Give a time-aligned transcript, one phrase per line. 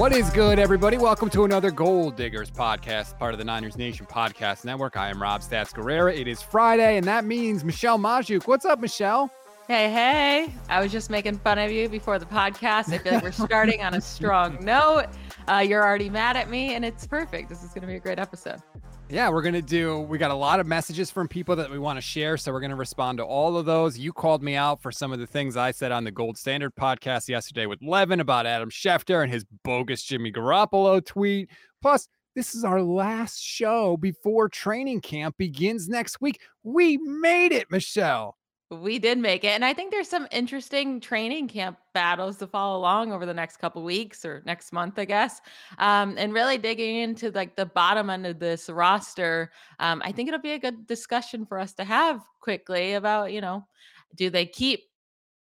[0.00, 0.96] What is good, everybody?
[0.96, 4.96] Welcome to another Gold Diggers podcast, part of the Niners Nation Podcast Network.
[4.96, 6.18] I am Rob Stats Guerrera.
[6.18, 8.46] It is Friday, and that means Michelle Magdziuk.
[8.46, 9.30] What's up, Michelle?
[9.68, 10.54] Hey, hey.
[10.70, 12.90] I was just making fun of you before the podcast.
[12.94, 15.04] I feel like we're starting on a strong note.
[15.46, 17.50] Uh, you're already mad at me, and it's perfect.
[17.50, 18.62] This is going to be a great episode.
[19.10, 21.80] Yeah, we're going to do, we got a lot of messages from people that we
[21.80, 22.36] want to share.
[22.36, 23.98] So we're going to respond to all of those.
[23.98, 26.76] You called me out for some of the things I said on the Gold Standard
[26.76, 31.50] podcast yesterday with Levin about Adam Schefter and his bogus Jimmy Garoppolo tweet.
[31.82, 36.40] Plus, this is our last show before training camp begins next week.
[36.62, 38.36] We made it, Michelle.
[38.70, 39.48] We did make it.
[39.48, 43.56] And I think there's some interesting training camp battles to follow along over the next
[43.56, 45.40] couple weeks or next month, I guess.
[45.78, 49.50] Um, and really digging into like the bottom end of this roster.
[49.80, 53.40] Um, I think it'll be a good discussion for us to have quickly about, you
[53.40, 53.66] know,
[54.14, 54.84] do they keep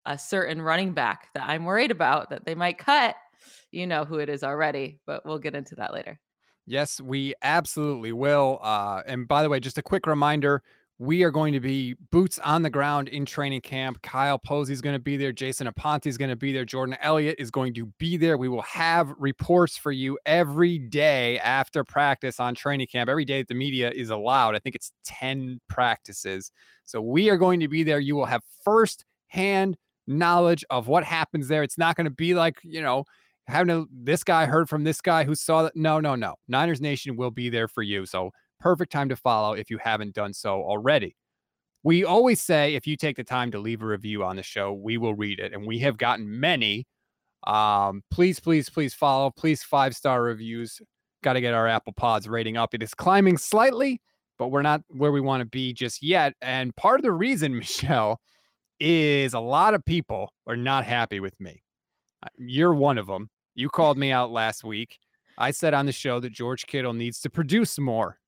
[0.06, 3.16] a certain running back that I'm worried about that they might cut?
[3.72, 6.18] You know who it is already, but we'll get into that later.
[6.66, 8.60] Yes, we absolutely will.
[8.62, 10.64] Uh, and by the way, just a quick reminder
[11.00, 14.02] we are going to be boots on the ground in training camp.
[14.02, 15.32] Kyle Posey is going to be there.
[15.32, 16.66] Jason Aponte is going to be there.
[16.66, 18.36] Jordan Elliott is going to be there.
[18.36, 23.10] We will have reports for you every day after practice on training camp.
[23.10, 24.56] Every day that the media is allowed.
[24.56, 26.52] I think it's 10 practices.
[26.86, 28.00] So we are going to be there.
[28.00, 31.62] You will have first hand knowledge of what happens there.
[31.62, 33.04] It's not going to be like, you know,
[33.46, 35.76] having a, this guy heard from this guy who saw that.
[35.76, 36.36] No, no, no.
[36.48, 38.08] Niners Nation will be there for you.
[38.08, 41.16] So perfect time to follow if you haven't done so already.
[41.84, 44.74] We always say if you take the time to leave a review on the show,
[44.74, 45.54] we will read it.
[45.54, 46.86] And we have gotten many.
[47.46, 49.32] Um, please, please, please follow.
[49.32, 50.82] Please, five star reviews.
[51.24, 52.74] Got to get our Apple Pods rating up.
[52.74, 54.02] It is climbing slightly,
[54.38, 56.34] but we're not where we want to be just yet.
[56.42, 58.20] And part of the reason, Michelle,
[58.80, 61.64] is a lot of people are not happy with me.
[62.38, 63.30] You're one of them.
[63.56, 65.00] You called me out last week.
[65.38, 68.20] I said on the show that George Kittle needs to produce more.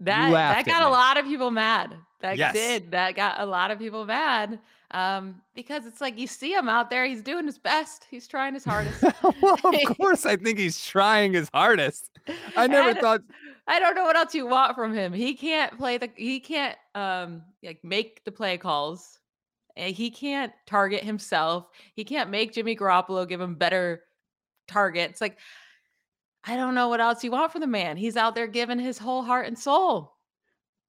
[0.00, 1.94] That that got a lot of people mad.
[2.20, 2.52] That yes.
[2.52, 2.90] did.
[2.92, 4.58] That got a lot of people mad.
[4.90, 8.06] Um, because it's like you see him out there, he's doing his best.
[8.10, 9.02] He's trying his hardest.
[9.42, 12.10] well, of course, I think he's trying his hardest.
[12.56, 13.22] I never thought
[13.66, 15.12] I don't know what else you want from him.
[15.12, 19.18] He can't play the he can't um like make the play calls.
[19.76, 21.68] And he can't target himself.
[21.94, 24.02] He can't make Jimmy Garoppolo give him better
[24.66, 25.20] targets.
[25.20, 25.38] Like
[26.44, 27.96] I don't know what else you want from the man.
[27.96, 30.14] He's out there giving his whole heart and soul.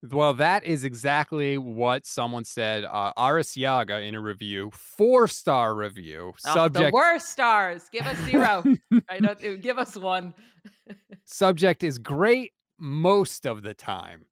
[0.02, 2.86] Well, that is exactly what someone said.
[2.86, 6.34] Uh, Aris Yaga in a review, four star review.
[6.46, 7.90] Oh, subject the worst stars.
[7.92, 8.64] Give us zero.
[9.10, 10.34] I don't give us one.
[11.26, 14.26] subject is great most of the time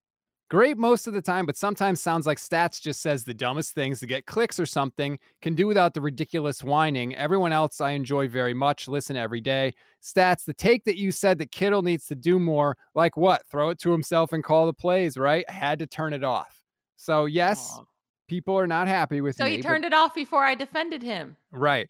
[0.49, 3.99] great most of the time, but sometimes sounds like stats just says the dumbest things
[3.99, 5.19] to get clicks or something.
[5.41, 7.15] Can do without the ridiculous whining.
[7.15, 8.87] Everyone else I enjoy very much.
[8.87, 9.73] Listen every day.
[10.01, 13.45] Stats, the take that you said that Kittle needs to do more, like what?
[13.47, 15.49] Throw it to himself and call the plays, right?
[15.49, 16.61] Had to turn it off.
[16.95, 17.85] So, yes, Aww.
[18.27, 19.51] people are not happy with so me.
[19.51, 19.93] So, you turned but...
[19.93, 21.35] it off before I defended him.
[21.51, 21.89] Right.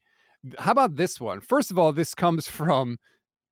[0.57, 1.41] How about this one?
[1.41, 2.97] First of all, this comes from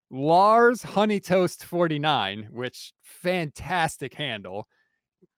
[0.09, 4.67] Lars Honey Toast 49, which fantastic handle.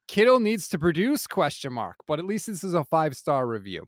[0.07, 3.87] Kittle needs to produce question mark, but at least this is a five-star review.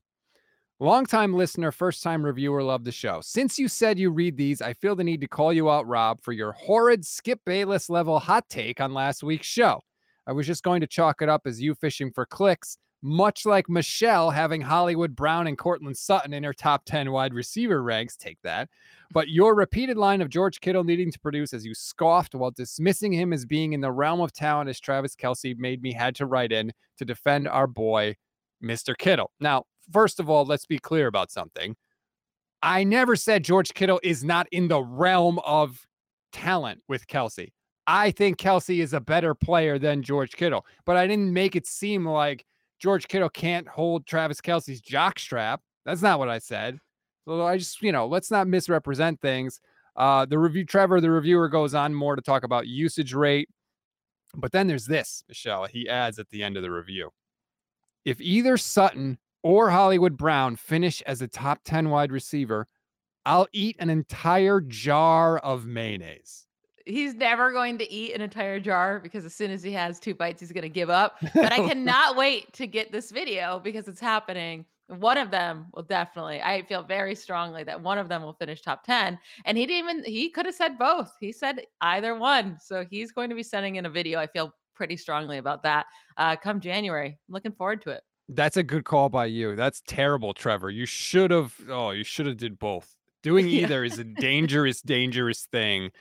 [0.81, 3.19] Longtime listener, first time reviewer, love the show.
[3.21, 6.21] Since you said you read these, I feel the need to call you out, Rob,
[6.21, 9.81] for your horrid Skip Bayless level hot take on last week's show.
[10.27, 13.69] I was just going to chalk it up as you fishing for clicks, much like
[13.69, 18.17] Michelle having Hollywood Brown and Courtland Sutton in her top 10 wide receiver ranks.
[18.17, 18.69] Take that.
[19.11, 23.11] But your repeated line of George Kittle needing to produce as you scoffed while dismissing
[23.13, 26.25] him as being in the realm of talent as Travis Kelce made me had to
[26.25, 28.15] write in to defend our boy,
[28.63, 28.97] Mr.
[28.97, 29.31] Kittle.
[29.39, 31.75] Now, first of all, let's be clear about something.
[32.61, 35.87] I never said George Kittle is not in the realm of
[36.33, 37.51] talent with Kelce.
[37.87, 41.65] I think Kelce is a better player than George Kittle, but I didn't make it
[41.65, 42.45] seem like
[42.79, 45.59] George Kittle can't hold Travis Kelce's jockstrap.
[45.85, 46.79] That's not what I said.
[47.25, 49.59] So I just, you know, let's not misrepresent things.
[49.95, 53.49] Uh, the review, Trevor, the reviewer goes on more to talk about usage rate.
[54.35, 55.65] But then there's this, Michelle.
[55.65, 57.11] He adds at the end of the review
[58.05, 62.67] if either Sutton or Hollywood Brown finish as a top 10 wide receiver,
[63.25, 66.47] I'll eat an entire jar of mayonnaise
[66.89, 70.13] he's never going to eat an entire jar because as soon as he has two
[70.13, 71.17] bites, he's going to give up.
[71.33, 74.65] But I cannot wait to get this video because it's happening.
[74.87, 78.61] One of them will definitely, I feel very strongly that one of them will finish
[78.61, 79.17] top 10.
[79.45, 81.11] And he didn't even, he could have said both.
[81.19, 82.57] He said either one.
[82.59, 84.19] So he's going to be sending in a video.
[84.19, 85.85] I feel pretty strongly about that
[86.17, 87.09] uh, come January.
[87.09, 88.01] I'm looking forward to it.
[88.27, 89.55] That's a good call by you.
[89.55, 90.69] That's terrible, Trevor.
[90.69, 93.91] You should have, oh, you should have did both Doing either yeah.
[93.91, 95.91] is a dangerous, dangerous thing.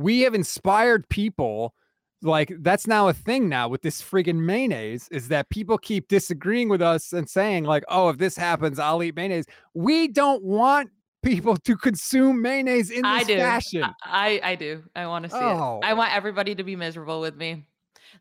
[0.00, 1.74] We have inspired people
[2.22, 6.68] like that's now a thing now with this friggin' mayonnaise is that people keep disagreeing
[6.68, 9.46] with us and saying like oh if this happens i'll eat mayonnaise.
[9.72, 10.90] We don't want
[11.22, 13.36] people to consume mayonnaise in this I do.
[13.36, 13.84] fashion.
[14.02, 14.82] I, I do.
[14.96, 15.80] I want to see oh.
[15.82, 15.86] it.
[15.86, 17.66] I want everybody to be miserable with me.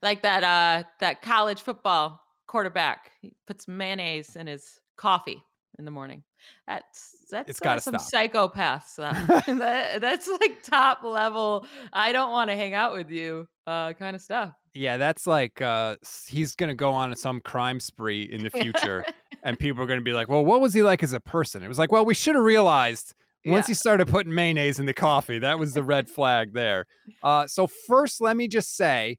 [0.02, 5.44] Like that uh that college football quarterback he puts mayonnaise in his coffee
[5.78, 6.24] in the morning.
[6.68, 8.32] That's that's it's uh, some stop.
[8.32, 9.00] psychopaths.
[9.00, 11.66] Uh, that, that's like top level.
[11.94, 14.54] I don't want to hang out with you, uh, kind of stuff.
[14.74, 15.96] Yeah, that's like uh,
[16.28, 19.06] he's gonna go on some crime spree in the future,
[19.44, 21.68] and people are gonna be like, "Well, what was he like as a person?" It
[21.68, 23.14] was like, "Well, we should have realized."
[23.46, 23.72] Once yeah.
[23.72, 26.86] he started putting mayonnaise in the coffee, that was the red flag there.
[27.24, 29.18] Uh, so first, let me just say,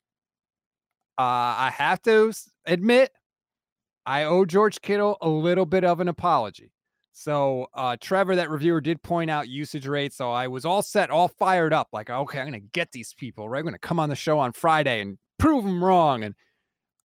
[1.18, 2.30] uh, I have to
[2.66, 3.12] admit,
[4.04, 6.70] I owe George Kittle a little bit of an apology.
[7.20, 10.16] So uh, Trevor, that reviewer, did point out usage rates.
[10.16, 11.88] So I was all set, all fired up.
[11.92, 13.46] Like, okay, I'm going to get these people.
[13.46, 16.24] Right, I'm going to come on the show on Friday and prove them wrong.
[16.24, 16.34] And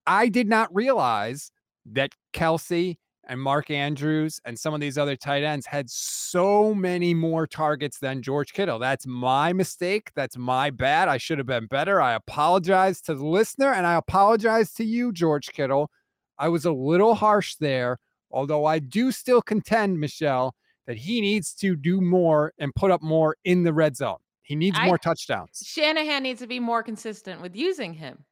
[0.07, 1.51] I did not realize
[1.87, 2.95] that Kelce
[3.27, 7.99] and Mark Andrews and some of these other tight ends had so many more targets
[7.99, 8.79] than George Kittle.
[8.79, 10.11] That's my mistake.
[10.15, 11.09] That's my bad.
[11.09, 12.01] I should have been better.
[12.01, 15.91] I apologize to the listener and I apologize to you, George Kittle.
[16.39, 17.99] I was a little harsh there.
[18.35, 20.53] Although I do still contend, Michelle,
[20.87, 24.17] that he needs to do more and put up more in the red zone.
[24.43, 25.63] He needs I, more touchdowns.
[25.65, 28.25] Shanahan needs to be more consistent with using him.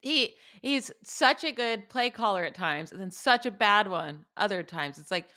[0.00, 4.24] He he's such a good play caller at times, and then such a bad one
[4.36, 4.98] other times.
[4.98, 5.28] It's like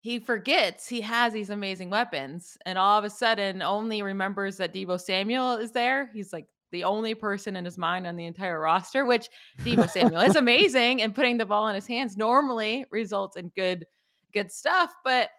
[0.00, 4.72] he forgets he has these amazing weapons, and all of a sudden only remembers that
[4.74, 6.10] Deebo Samuel is there.
[6.12, 9.28] He's like the only person in his mind on the entire roster, which
[9.60, 13.86] Deebo Samuel is amazing and putting the ball in his hands normally results in good
[14.32, 15.30] good stuff, but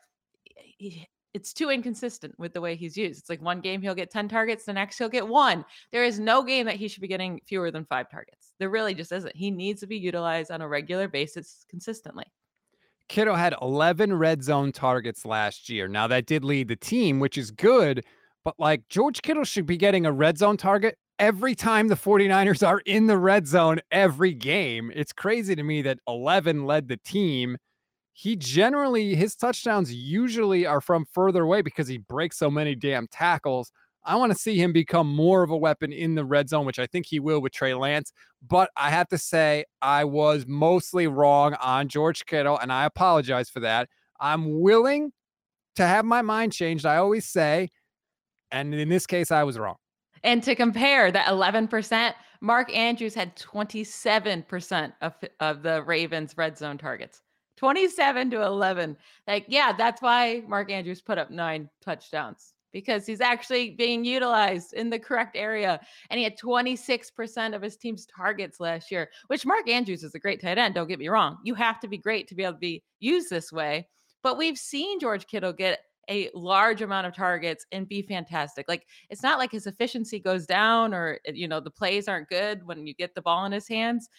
[0.55, 3.19] he, it's too inconsistent with the way he's used.
[3.19, 5.63] It's like one game he'll get 10 targets, the next he'll get one.
[5.91, 8.53] There is no game that he should be getting fewer than 5 targets.
[8.59, 9.35] There really just isn't.
[9.35, 12.25] He needs to be utilized on a regular basis consistently.
[13.07, 15.87] Kittle had 11 red zone targets last year.
[15.87, 18.05] Now that did lead the team, which is good,
[18.43, 22.67] but like George Kittle should be getting a red zone target every time the 49ers
[22.67, 24.91] are in the red zone every game.
[24.95, 27.57] It's crazy to me that 11 led the team.
[28.13, 33.07] He generally, his touchdowns usually are from further away because he breaks so many damn
[33.07, 33.71] tackles.
[34.03, 36.79] I want to see him become more of a weapon in the red zone, which
[36.79, 38.11] I think he will with Trey Lance.
[38.45, 43.47] But I have to say, I was mostly wrong on George Kittle, and I apologize
[43.47, 43.89] for that.
[44.19, 45.11] I'm willing
[45.75, 46.83] to have my mind changed.
[46.83, 47.69] I always say,
[48.49, 49.75] and in this case, I was wrong.
[50.23, 56.77] And to compare that 11%, Mark Andrews had 27% of, of the Ravens red zone
[56.77, 57.21] targets.
[57.57, 58.97] 27 to 11.
[59.27, 64.73] Like, yeah, that's why Mark Andrews put up nine touchdowns because he's actually being utilized
[64.73, 65.79] in the correct area.
[66.09, 70.19] And he had 26% of his team's targets last year, which Mark Andrews is a
[70.19, 70.75] great tight end.
[70.75, 71.37] Don't get me wrong.
[71.43, 73.87] You have to be great to be able to be used this way.
[74.23, 75.79] But we've seen George Kittle get
[76.09, 78.67] a large amount of targets and be fantastic.
[78.67, 82.29] Like it's not like his efficiency goes down or eh, you know the plays aren't
[82.29, 84.09] good when you get the ball in his hands.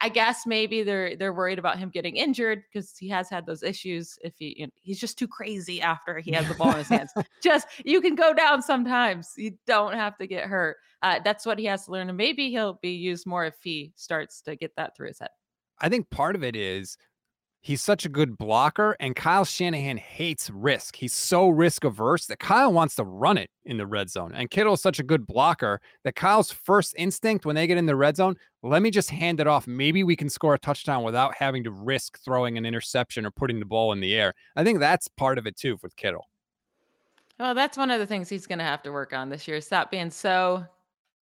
[0.00, 3.62] I guess maybe they're they're worried about him getting injured because he has had those
[3.62, 4.18] issues.
[4.22, 6.88] If he you know, he's just too crazy after he has the ball in his
[6.88, 9.32] hands, just you can go down sometimes.
[9.36, 10.76] You don't have to get hurt.
[11.02, 13.92] Uh, that's what he has to learn, and maybe he'll be used more if he
[13.96, 15.30] starts to get that through his head.
[15.78, 16.96] I think part of it is
[17.66, 20.94] He's such a good blocker, and Kyle Shanahan hates risk.
[20.94, 24.30] He's so risk averse that Kyle wants to run it in the red zone.
[24.36, 27.86] And Kittle is such a good blocker that Kyle's first instinct when they get in
[27.86, 29.66] the red zone, let me just hand it off.
[29.66, 33.58] Maybe we can score a touchdown without having to risk throwing an interception or putting
[33.58, 34.32] the ball in the air.
[34.54, 36.28] I think that's part of it too with Kittle.
[37.40, 39.60] Well, that's one of the things he's going to have to work on this year.
[39.60, 40.64] Stop being so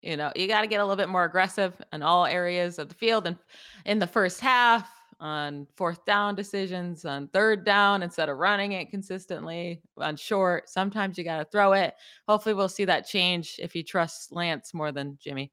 [0.02, 2.88] you know, you got to get a little bit more aggressive in all areas of
[2.88, 3.26] the field.
[3.26, 3.36] And
[3.84, 4.88] in the first half,
[5.20, 10.68] on fourth down decisions, on third down instead of running it consistently, on short.
[10.68, 11.94] Sometimes you got to throw it.
[12.28, 15.52] Hopefully, we'll see that change if he trusts Lance more than Jimmy.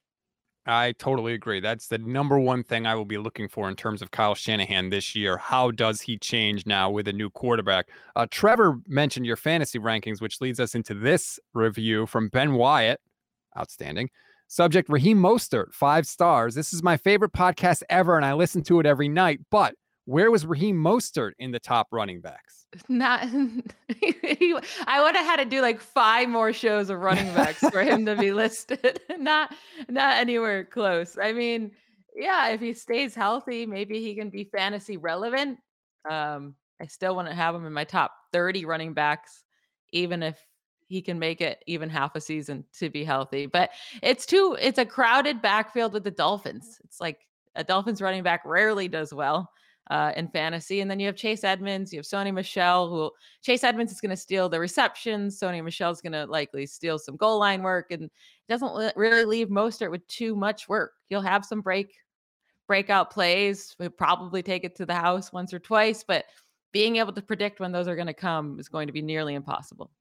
[0.68, 1.60] I totally agree.
[1.60, 4.90] That's the number one thing I will be looking for in terms of Kyle Shanahan
[4.90, 5.38] this year.
[5.38, 7.90] How does he change now with a new quarterback?
[8.16, 13.00] Uh, Trevor mentioned your fantasy rankings, which leads us into this review from Ben Wyatt.
[13.58, 14.10] Outstanding.
[14.56, 16.56] Subject Raheem Mostert, five stars.
[16.56, 19.42] This is my favorite podcast ever, and I listen to it every night.
[19.52, 22.66] But where was Raheem Mostert in the top running backs?
[22.88, 27.84] Not, I would have had to do like five more shows of running backs for
[27.84, 29.02] him to be listed.
[29.20, 29.54] not,
[29.90, 31.18] not anywhere close.
[31.22, 31.72] I mean,
[32.16, 35.60] yeah, if he stays healthy, maybe he can be fantasy relevant.
[36.10, 39.44] Um, I still wouldn't have him in my top 30 running backs
[39.92, 40.38] even if
[40.88, 43.46] he can make it even half a season to be healthy.
[43.46, 46.80] But it's too it's a crowded backfield with the Dolphins.
[46.84, 49.52] It's like a Dolphins running back rarely does well
[49.90, 50.82] uh, in fantasy.
[50.82, 53.12] And then you have Chase Edmonds, you have Sony Michel, who
[53.42, 55.40] Chase Edmonds is going to steal the receptions.
[55.40, 58.10] Sony Michel is going to likely steal some goal line work and
[58.50, 60.94] doesn't really leave Mostert with too much work.
[61.08, 61.94] He'll have some break
[62.68, 63.76] breakout plays.
[63.78, 66.26] He'll probably take it to the house once or twice, but
[66.72, 69.36] being able to predict when those are going to come is going to be nearly
[69.36, 69.92] impossible.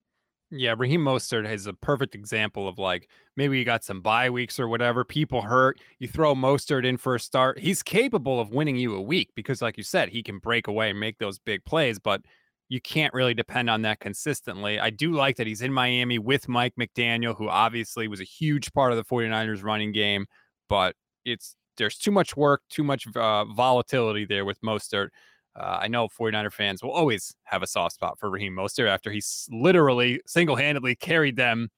[0.56, 4.60] Yeah, Raheem Mostert is a perfect example of like maybe you got some bye weeks
[4.60, 7.58] or whatever, people hurt, you throw Mostert in for a start.
[7.58, 10.90] He's capable of winning you a week because, like you said, he can break away
[10.90, 12.22] and make those big plays, but
[12.68, 14.78] you can't really depend on that consistently.
[14.78, 18.72] I do like that he's in Miami with Mike McDaniel, who obviously was a huge
[18.72, 20.26] part of the 49ers running game,
[20.68, 20.94] but
[21.24, 25.08] it's there's too much work, too much uh, volatility there with Mostert.
[25.56, 29.10] Uh, I know 49er fans will always have a soft spot for Raheem Mostert after
[29.10, 31.68] he literally single handedly carried them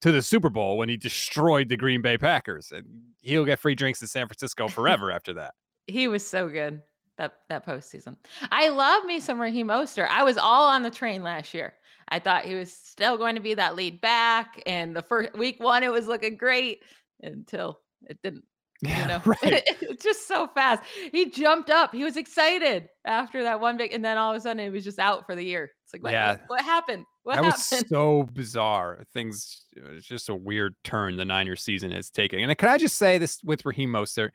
[0.00, 2.72] to the Super Bowl when he destroyed the Green Bay Packers.
[2.72, 2.86] And
[3.20, 5.54] he'll get free drinks in San Francisco forever after that.
[5.86, 6.82] He was so good
[7.18, 8.16] that that postseason.
[8.50, 10.08] I love me some Raheem Mostert.
[10.08, 11.74] I was all on the train last year.
[12.08, 15.60] I thought he was still going to be that lead back, and the first week
[15.60, 16.82] one it was looking great
[17.22, 18.44] until it didn't.
[18.82, 19.62] Yeah, you know, right.
[19.80, 20.82] it's just so fast.
[21.12, 21.94] He jumped up.
[21.94, 24.84] He was excited after that one big, and then all of a sudden it was
[24.84, 25.70] just out for the year.
[25.84, 26.36] It's like, what, Yeah.
[26.48, 27.04] what, happened?
[27.22, 27.54] What that happened?
[27.54, 29.04] was so bizarre.
[29.14, 32.42] Things, it's just a weird turn the Niners season is taking.
[32.42, 34.30] And can I just say this with Raheem Mostert?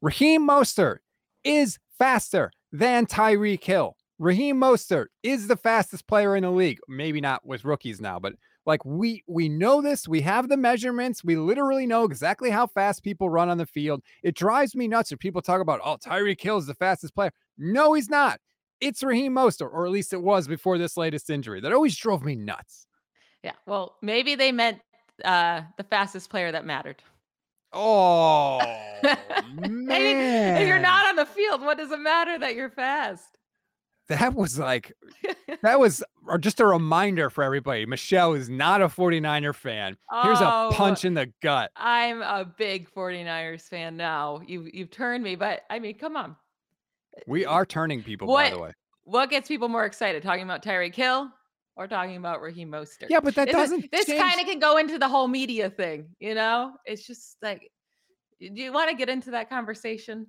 [0.00, 0.98] Raheem Mostert
[1.44, 3.96] is faster than Tyreek Hill.
[4.18, 6.78] Raheem Mostert is the fastest player in the league.
[6.88, 8.34] Maybe not with rookies now, but
[8.66, 10.06] like we we know this.
[10.06, 11.24] We have the measurements.
[11.24, 14.02] We literally know exactly how fast people run on the field.
[14.22, 17.32] It drives me nuts when people talk about, oh, Tyreek Hill is the fastest player.
[17.58, 18.40] No, he's not.
[18.80, 21.60] It's Raheem Mostert, or at least it was before this latest injury.
[21.60, 22.86] That always drove me nuts.
[23.42, 23.52] yeah.
[23.66, 24.80] Well, maybe they meant
[25.24, 27.02] uh, the fastest player that mattered.
[27.72, 28.58] Oh
[29.54, 30.56] man!
[30.60, 33.38] if you're not on the field, what does it matter that you're fast?
[34.18, 34.92] That was like
[35.62, 37.86] that was or just a reminder for everybody.
[37.86, 39.96] Michelle is not a 49er fan.
[40.22, 41.70] Here's a Oh, punch in the gut.
[41.76, 44.40] I'm a big 49ers fan now.
[44.46, 46.36] You've you've turned me, but I mean, come on.
[47.26, 48.72] We are turning people, by the way.
[49.04, 50.22] What gets people more excited?
[50.22, 51.30] Talking about Tyreek Hill
[51.76, 53.06] or talking about Raheem Mostert?
[53.10, 53.90] Yeah, but that This doesn't.
[53.90, 56.72] This change- kind of can go into the whole media thing, you know?
[56.84, 57.70] It's just like
[58.40, 60.26] do you want to get into that conversation?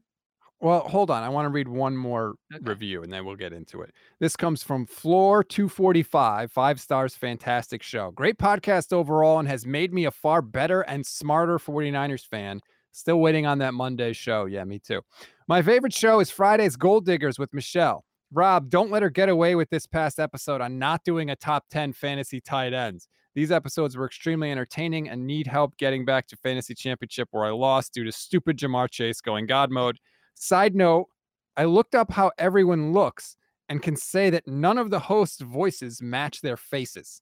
[0.60, 1.24] Well, hold on.
[1.24, 2.64] I want to read one more Okay.
[2.64, 3.92] review and then we'll get into it.
[4.20, 8.12] This comes from Floor 245, five stars, fantastic show.
[8.12, 12.62] Great podcast overall and has made me a far better and smarter 49ers fan.
[12.94, 14.46] Still waiting on that Monday show.
[14.46, 15.02] Yeah, me too.
[15.48, 18.06] My favorite show is Friday's Gold Diggers with Michelle.
[18.32, 21.66] Rob, don't let her get away with this past episode on not doing a top
[21.72, 23.08] 10 fantasy tight ends.
[23.36, 27.50] These episodes were extremely entertaining and need help getting back to fantasy championship where I
[27.50, 29.98] lost due to stupid Ja'Marr Chase going God mode.
[30.36, 31.08] Side note,
[31.56, 33.36] I looked up how everyone looks
[33.70, 37.22] and can say that none of the hosts' voices match their faces.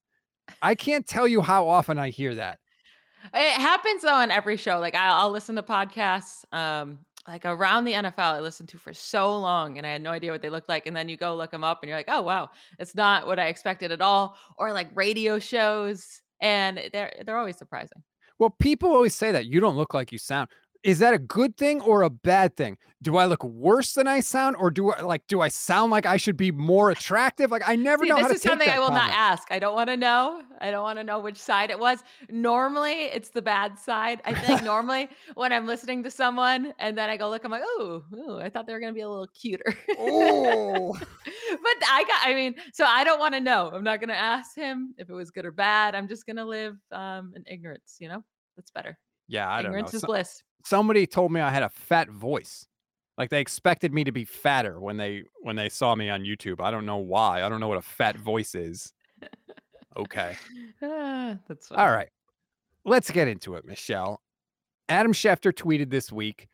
[0.61, 2.59] I can't tell you how often I hear that.
[3.33, 4.79] It happens though on every show.
[4.79, 8.17] Like I'll, I'll listen to podcasts, um, like around the NFL.
[8.17, 10.87] I listened to for so long, and I had no idea what they looked like.
[10.87, 12.49] And then you go look them up, and you're like, oh wow,
[12.79, 14.37] it's not what I expected at all.
[14.57, 18.01] Or like radio shows, and they're they're always surprising.
[18.39, 20.49] Well, people always say that you don't look like you sound.
[20.83, 22.77] Is that a good thing or a bad thing?
[23.03, 26.05] Do I look worse than I sound, or do I like do I sound like
[26.05, 27.51] I should be more attractive?
[27.51, 29.51] Like I never See, know how this to is something I will not ask.
[29.51, 30.41] I don't want to know.
[30.59, 32.03] I don't want to know which side it was.
[32.29, 34.21] Normally, it's the bad side.
[34.25, 37.63] I think normally when I'm listening to someone and then I go look, I'm like,
[37.65, 39.75] oh, I thought they were gonna be a little cuter.
[39.97, 40.93] Oh,
[41.51, 43.71] but I got, I mean, so I don't want to know.
[43.73, 45.95] I'm not going to ask him if it was good or bad.
[45.95, 48.23] I'm just going to live um, in ignorance, you know?
[48.55, 48.97] That's better.
[49.27, 49.77] yeah, I don't know.
[49.77, 50.43] ignorance is bliss.
[50.65, 52.67] Somebody told me I had a fat voice.
[53.17, 56.61] Like they expected me to be fatter when they when they saw me on YouTube.
[56.61, 57.43] I don't know why.
[57.43, 58.93] I don't know what a fat voice is.
[59.97, 60.35] Okay.
[60.83, 61.71] Ah, that's.
[61.71, 62.09] All right.
[62.85, 64.19] Let's get into it, Michelle.
[64.89, 66.47] Adam Schefter tweeted this week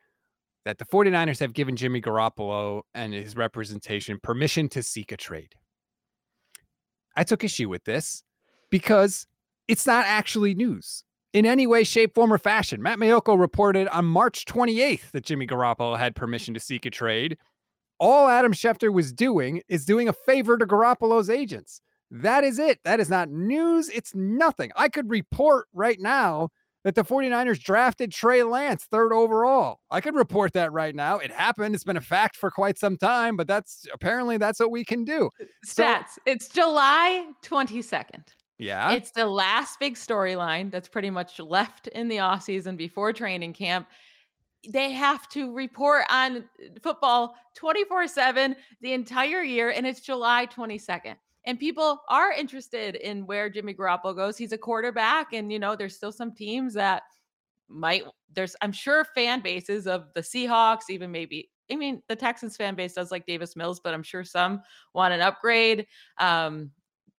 [0.66, 5.56] that the 49ers have given Jimmy Garoppolo and his representation permission to seek a trade.
[7.16, 8.22] I took issue with this
[8.70, 9.26] because
[9.70, 12.82] it's not actually news in any way, shape, form, or fashion.
[12.82, 17.38] Matt Maiocco reported on March 28th that Jimmy Garoppolo had permission to seek a trade.
[18.00, 21.82] All Adam Schefter was doing is doing a favor to Garoppolo's agents.
[22.12, 22.80] That is it.
[22.86, 23.90] That is not news.
[23.90, 24.72] It's nothing.
[24.76, 26.50] I could report right now
[26.84, 29.80] that the 49ers drafted Trey Lance third overall.
[29.92, 31.18] I could report that right now.
[31.18, 31.76] It happened.
[31.76, 35.04] It's been a fact for quite some time, but that's apparently that's what we can
[35.04, 35.30] do.
[35.42, 36.18] Uh, so- Stats.
[36.26, 38.24] it's July 22nd.
[38.58, 38.92] Yeah.
[38.94, 43.54] It's the last big storyline that's pretty much left in the off season before training
[43.54, 43.88] camp.
[44.68, 46.46] They have to report on
[46.82, 51.16] football 24 7 the entire year, and it's July 22nd.
[51.46, 54.38] And people are interested in where Jimmy Garoppolo goes.
[54.38, 57.04] He's a quarterback, and you know, there's still some teams that
[57.70, 62.58] might there's I'm sure fan bases of the Seahawks, even maybe I mean the Texans
[62.58, 64.62] fan base does like Davis Mills, but I'm sure some
[64.94, 65.88] want an upgrade.
[66.18, 66.72] Um,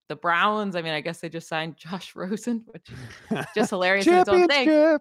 [0.09, 2.89] the Browns, I mean, I guess they just signed Josh Rosen, which
[3.31, 4.99] is just hilarious in its own thing.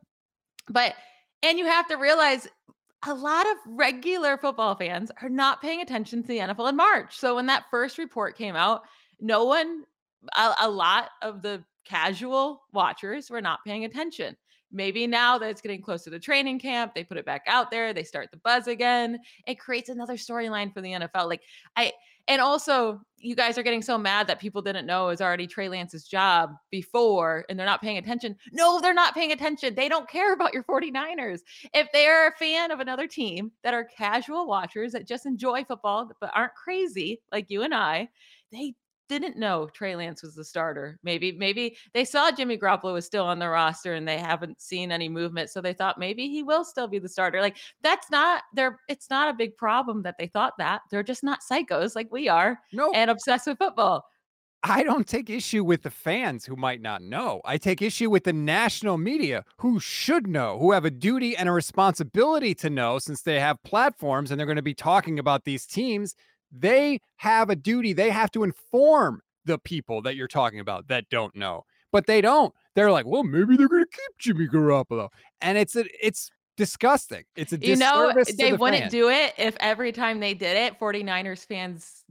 [0.69, 0.95] But
[1.43, 2.47] and you have to realize
[3.05, 7.17] a lot of regular football fans are not paying attention to the NFL in March.
[7.17, 8.83] So when that first report came out,
[9.19, 9.83] no one,
[10.35, 14.35] a, a lot of the casual watchers were not paying attention.
[14.71, 17.71] Maybe now that it's getting closer to the training camp, they put it back out
[17.71, 19.19] there, they start the buzz again.
[19.45, 21.29] It creates another storyline for the NFL.
[21.29, 21.43] Like
[21.77, 21.93] I
[22.27, 25.69] and also you guys are getting so mad that people didn't know was already Trey
[25.69, 28.35] Lance's job before and they're not paying attention.
[28.51, 29.73] No, they're not paying attention.
[29.73, 31.41] They don't care about your 49ers.
[31.73, 36.11] If they're a fan of another team that are casual watchers that just enjoy football
[36.21, 38.09] but aren't crazy like you and I,
[38.51, 38.75] they
[39.07, 40.99] didn't know Trey Lance was the starter.
[41.03, 44.91] Maybe, maybe they saw Jimmy Garoppolo was still on the roster and they haven't seen
[44.91, 45.49] any movement.
[45.49, 47.41] So they thought maybe he will still be the starter.
[47.41, 48.79] Like that's not there.
[48.87, 50.81] It's not a big problem that they thought that.
[50.91, 52.59] They're just not psychos like we are.
[52.73, 52.91] No.
[52.91, 54.05] And obsessed with football.
[54.63, 57.41] I don't take issue with the fans who might not know.
[57.45, 61.47] I take issue with the national media who should know, who have a duty and
[61.47, 65.45] a responsibility to know since they have platforms and they're going to be talking about
[65.45, 66.15] these teams
[66.51, 67.93] they have a duty.
[67.93, 72.21] They have to inform the people that you're talking about that don't know, but they
[72.21, 72.53] don't.
[72.75, 75.09] They're like, well, maybe they're going to keep Jimmy Garoppolo,
[75.41, 77.23] and it's a, it's disgusting.
[77.35, 78.89] It's a you know they the wouldn't fan.
[78.89, 82.03] do it if every time they did it, 49ers fans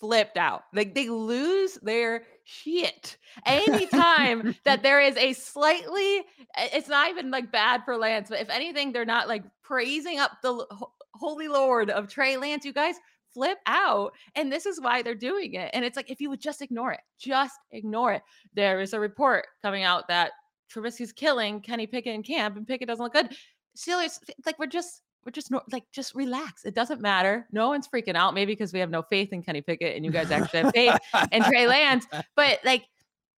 [0.00, 0.64] flipped out.
[0.72, 6.18] Like they lose their shit anytime that there is a slightly.
[6.56, 10.18] Eh, it's not even like bad for Lance, but if anything, they're not like praising
[10.18, 10.66] up the
[11.14, 12.64] holy Lord of Trey Lance.
[12.64, 12.96] You guys
[13.32, 14.12] flip out.
[14.34, 15.70] And this is why they're doing it.
[15.72, 18.22] And it's like, if you would just ignore it, just ignore it.
[18.54, 20.32] There is a report coming out that
[20.72, 23.34] Trubisky's killing Kenny Pickett in camp and Pickett doesn't look good.
[23.76, 26.64] Steelers, like, we're just, we're just like, just relax.
[26.64, 27.46] It doesn't matter.
[27.52, 28.34] No one's freaking out.
[28.34, 30.98] Maybe because we have no faith in Kenny Pickett and you guys actually have faith
[31.32, 32.06] in Trey Lance.
[32.36, 32.84] But like,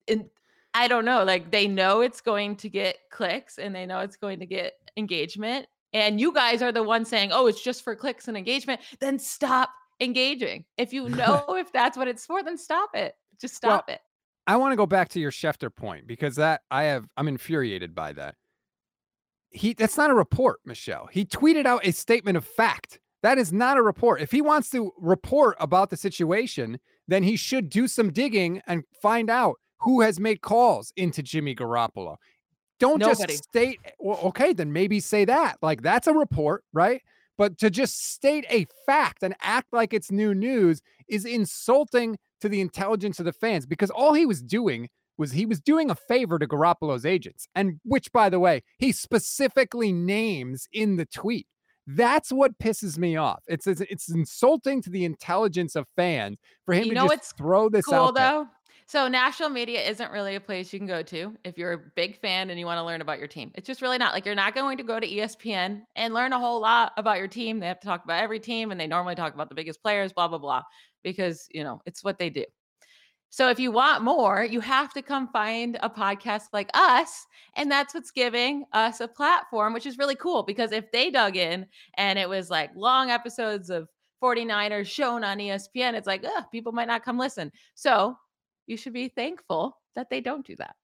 [0.08, 0.30] in,
[0.74, 1.24] I don't know.
[1.24, 4.74] Like, they know it's going to get clicks and they know it's going to get
[4.96, 5.68] engagement.
[5.94, 8.80] And you guys are the ones saying, oh, it's just for clicks and engagement.
[9.02, 9.70] Then stop
[10.02, 10.66] engaging.
[10.78, 13.14] If you know if that's what it's for, then stop it.
[13.40, 14.02] Just stop well, it.
[14.48, 17.96] I want to go back to your Schefter point because that I have I'm infuriated
[17.96, 18.36] by that.
[19.52, 21.08] He that's not a report, Michelle.
[21.12, 23.00] He tweeted out a statement of fact.
[23.24, 24.20] That is not a report.
[24.20, 28.84] If he wants to report about the situation, then he should do some digging and
[29.00, 32.16] find out who has made calls into Jimmy Garoppolo.
[32.80, 33.34] Don't Nobody.
[33.34, 35.58] just state, well, okay, then maybe say that.
[35.62, 37.02] Like that's a report, right?
[37.38, 42.50] But to just state a fact and act like it's new news is insulting to
[42.50, 45.96] the intelligence of the fans because all he was doing was he was doing a
[45.96, 51.48] favor to Garoppolo's agents, and which, by the way, he specifically names in the tweet.
[51.88, 53.42] That's what pisses me off.
[53.48, 57.70] It's it's, it's insulting to the intelligence of fans for him you to just throw
[57.70, 58.16] this cool, out.
[58.16, 58.48] Though?
[58.92, 62.20] So national media isn't really a place you can go to if you're a big
[62.20, 63.50] fan and you want to learn about your team.
[63.56, 66.40] It's just really not like you're not going to go to ESPN and learn a
[66.40, 67.62] whole lot about your team.
[67.62, 70.12] They have to talk about every team and they normally talk about the biggest players,
[70.12, 70.64] blah, blah, blah,
[71.06, 72.44] because, you know, it's what they do.
[73.30, 77.26] So if you want more, you have to come find a podcast like us.
[77.56, 81.38] And that's what's giving us a platform, which is really cool because if they dug
[81.38, 83.88] in and it was like long episodes of
[84.22, 87.54] 49ers shown on ESPN, it's like, people might not come listen.
[87.74, 88.18] So
[88.68, 90.76] you should be thankful that they don't do that.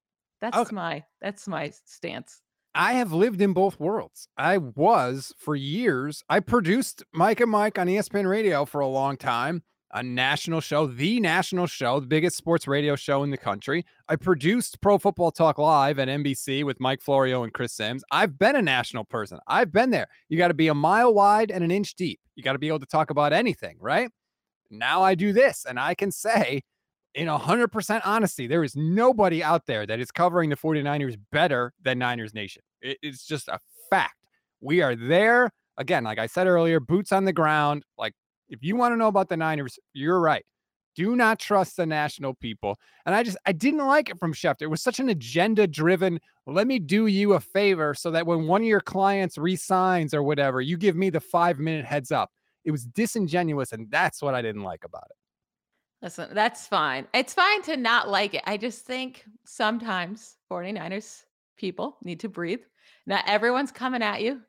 [0.41, 0.75] That's okay.
[0.75, 2.41] my that's my stance.
[2.75, 4.27] I have lived in both worlds.
[4.37, 6.23] I was for years.
[6.29, 10.85] I produced Mike and Mike on ESPN Radio for a long time, a national show,
[10.85, 13.83] the national show, the biggest sports radio show in the country.
[14.07, 18.03] I produced Pro Football Talk Live at NBC with Mike Florio and Chris Sims.
[18.11, 19.39] I've been a national person.
[19.47, 20.07] I've been there.
[20.29, 22.19] You got to be a mile wide and an inch deep.
[22.35, 24.11] You got to be able to talk about anything, right?
[24.69, 26.61] Now I do this and I can say
[27.17, 31.97] in 100% honesty, there is nobody out there that is covering the 49ers better than
[31.97, 32.61] Niners Nation.
[32.79, 34.13] It, it's just a fact.
[34.61, 35.49] We are there.
[35.77, 37.83] Again, like I said earlier, boots on the ground.
[37.97, 38.13] Like,
[38.49, 40.45] if you want to know about the Niners, you're right.
[40.95, 42.77] Do not trust the national people.
[43.07, 44.61] And I just, I didn't like it from Schefter.
[44.61, 48.45] It was such an agenda driven, let me do you a favor so that when
[48.45, 52.29] one of your clients resigns or whatever, you give me the five minute heads up.
[52.63, 53.71] It was disingenuous.
[53.71, 55.17] And that's what I didn't like about it.
[56.01, 57.07] Listen, that's fine.
[57.13, 58.43] It's fine to not like it.
[58.45, 61.23] I just think sometimes 49ers
[61.57, 62.61] people need to breathe.
[63.05, 64.41] Not everyone's coming at you.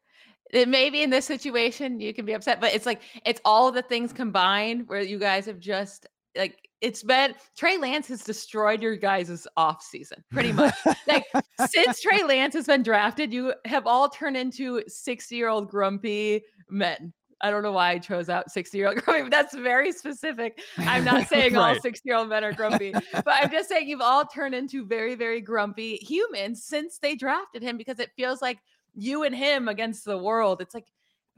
[0.51, 3.71] It may be in this situation you can be upset, but it's like it's all
[3.71, 6.07] the things combined where you guys have just
[6.37, 10.75] like it's been Trey Lance has destroyed your guys' off season pretty much.
[11.07, 11.25] like
[11.69, 16.43] since Trey Lance has been drafted, you have all turned into 60 year old grumpy
[16.71, 17.13] men.
[17.40, 20.61] I don't know why I chose out 60 year old grumpy, but that's very specific.
[20.79, 21.77] I'm not saying right.
[21.77, 24.85] all 60 year old men are grumpy, but I'm just saying you've all turned into
[24.85, 28.59] very, very grumpy humans since they drafted him because it feels like
[28.94, 30.61] you and him against the world.
[30.61, 30.87] It's like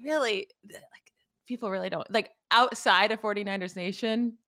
[0.02, 1.12] really like
[1.46, 4.38] people really don't like outside of 49ers Nation,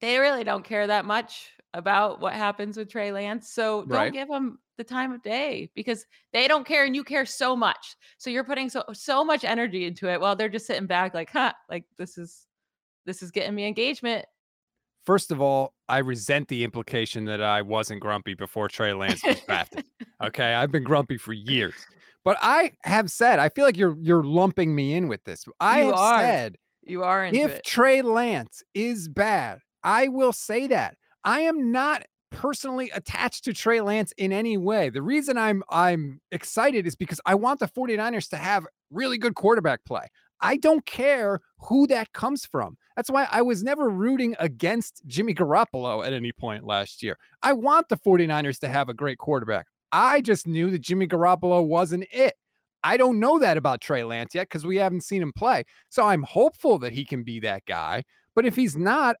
[0.00, 3.50] they really don't care that much about what happens with Trey Lance.
[3.50, 4.12] So don't right.
[4.12, 7.96] give them the time of day because they don't care and you care so much.
[8.16, 11.30] So you're putting so so much energy into it while they're just sitting back like,
[11.30, 12.46] huh, like this is
[13.04, 14.24] this is getting me engagement.
[15.04, 19.40] First of all, I resent the implication that I wasn't grumpy before Trey Lance was
[19.40, 19.86] drafted.
[20.22, 21.74] okay, I've been grumpy for years.
[22.24, 25.44] But I have said, I feel like you're you're lumping me in with this.
[25.60, 26.20] I you have are.
[26.20, 27.64] said you are if it.
[27.64, 30.96] Trey Lance is bad, I will say that.
[31.24, 34.90] I am not personally attached to Trey Lance in any way.
[34.90, 39.34] The reason I'm I'm excited is because I want the 49ers to have really good
[39.34, 40.08] quarterback play.
[40.40, 42.76] I don't care who that comes from.
[42.96, 47.18] That's why I was never rooting against Jimmy Garoppolo at any point last year.
[47.42, 49.66] I want the 49ers to have a great quarterback.
[49.90, 52.34] I just knew that Jimmy Garoppolo wasn't it.
[52.84, 55.64] I don't know that about Trey Lance yet because we haven't seen him play.
[55.88, 58.04] So I'm hopeful that he can be that guy.
[58.34, 59.16] But if he's not,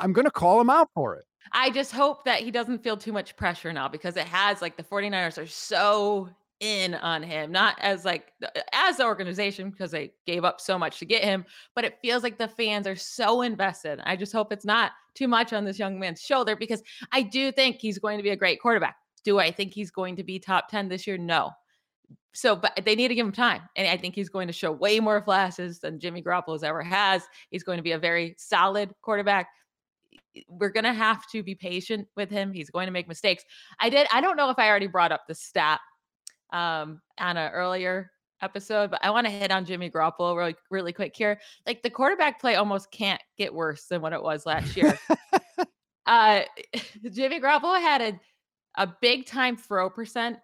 [0.00, 1.24] I'm going to call him out for it.
[1.52, 4.76] I just hope that he doesn't feel too much pressure now because it has like
[4.76, 6.28] the 49ers are so
[6.60, 10.78] in on him, not as like uh, as the organization because they gave up so
[10.78, 13.98] much to get him, but it feels like the fans are so invested.
[14.04, 16.82] I just hope it's not too much on this young man's shoulder because
[17.12, 18.96] I do think he's going to be a great quarterback.
[19.24, 21.18] Do I think he's going to be top 10 this year?
[21.18, 21.50] No.
[22.32, 23.62] So, but they need to give him time.
[23.74, 27.22] And I think he's going to show way more flashes than Jimmy Garoppolo's ever has.
[27.50, 29.48] He's going to be a very solid quarterback
[30.48, 32.52] we're going to have to be patient with him.
[32.52, 33.44] He's going to make mistakes.
[33.80, 35.80] I did, I don't know if I already brought up the stat
[36.52, 38.10] um, on an earlier
[38.42, 41.38] episode, but I want to hit on Jimmy Garoppolo really, really quick here.
[41.66, 44.98] Like the quarterback play almost can't get worse than what it was last year.
[46.06, 46.42] uh,
[47.12, 48.20] Jimmy Garoppolo had a,
[48.76, 50.38] a big time throw percent.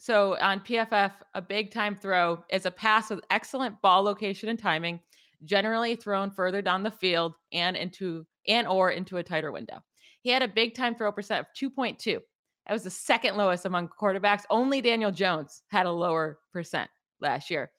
[0.00, 4.58] So on PFF, a big time throw is a pass with excellent ball location and
[4.58, 4.98] timing,
[5.44, 9.78] generally thrown further down the field and into and or into a tighter window.
[10.22, 12.18] He had a big time throw percent of 2.2.
[12.66, 14.42] That was the second lowest among quarterbacks.
[14.50, 16.88] Only Daniel Jones had a lower percent
[17.20, 17.70] last year.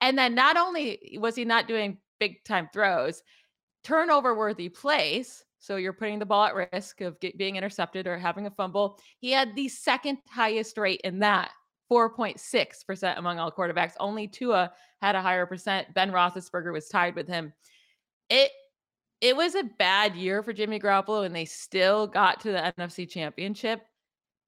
[0.00, 3.22] And then not only was he not doing big time throws,
[3.84, 5.44] turnover worthy plays.
[5.58, 8.98] So you're putting the ball at risk of get, being intercepted or having a fumble.
[9.20, 11.50] He had the second highest rate in that
[11.90, 13.92] 4.6% among all quarterbacks.
[14.00, 15.94] Only Tua had a higher percent.
[15.94, 17.52] Ben Roethlisberger was tied with him.
[18.28, 18.50] It
[19.22, 23.08] it was a bad year for Jimmy Garoppolo, and they still got to the NFC
[23.08, 23.80] Championship.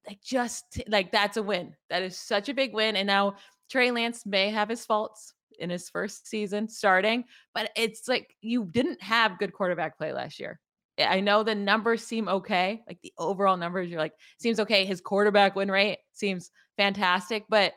[0.05, 1.73] Like just like that's a win.
[1.89, 2.97] That is such a big win.
[2.97, 3.37] And now
[3.71, 7.23] Trey Lance may have his faults in his first season starting,
[7.55, 10.59] but it's like you didn't have good quarterback play last year.
[10.99, 14.85] I know the numbers seem okay, like the overall numbers, you're like, seems okay.
[14.85, 17.73] His quarterback win rate seems fantastic, but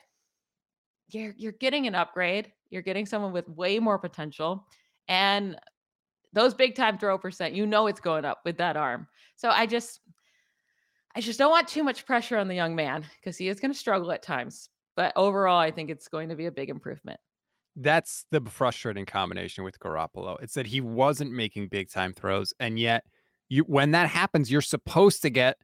[1.11, 2.53] you're you're getting an upgrade.
[2.71, 4.67] You're getting someone with way more potential.
[5.07, 5.57] And
[6.33, 9.07] those big time throw percent, you know it's going up with that arm.
[9.37, 10.01] So I just
[11.14, 13.73] I just don't want too much pressure on the young man because he is going
[13.73, 14.69] to struggle at times.
[14.97, 17.21] But overall, I think it's going to be a big improvement.
[17.77, 20.37] That's the frustrating combination with Garoppolo.
[20.43, 23.05] It's that he wasn't making big time throws, and yet
[23.49, 25.57] you when that happens, you're supposed to get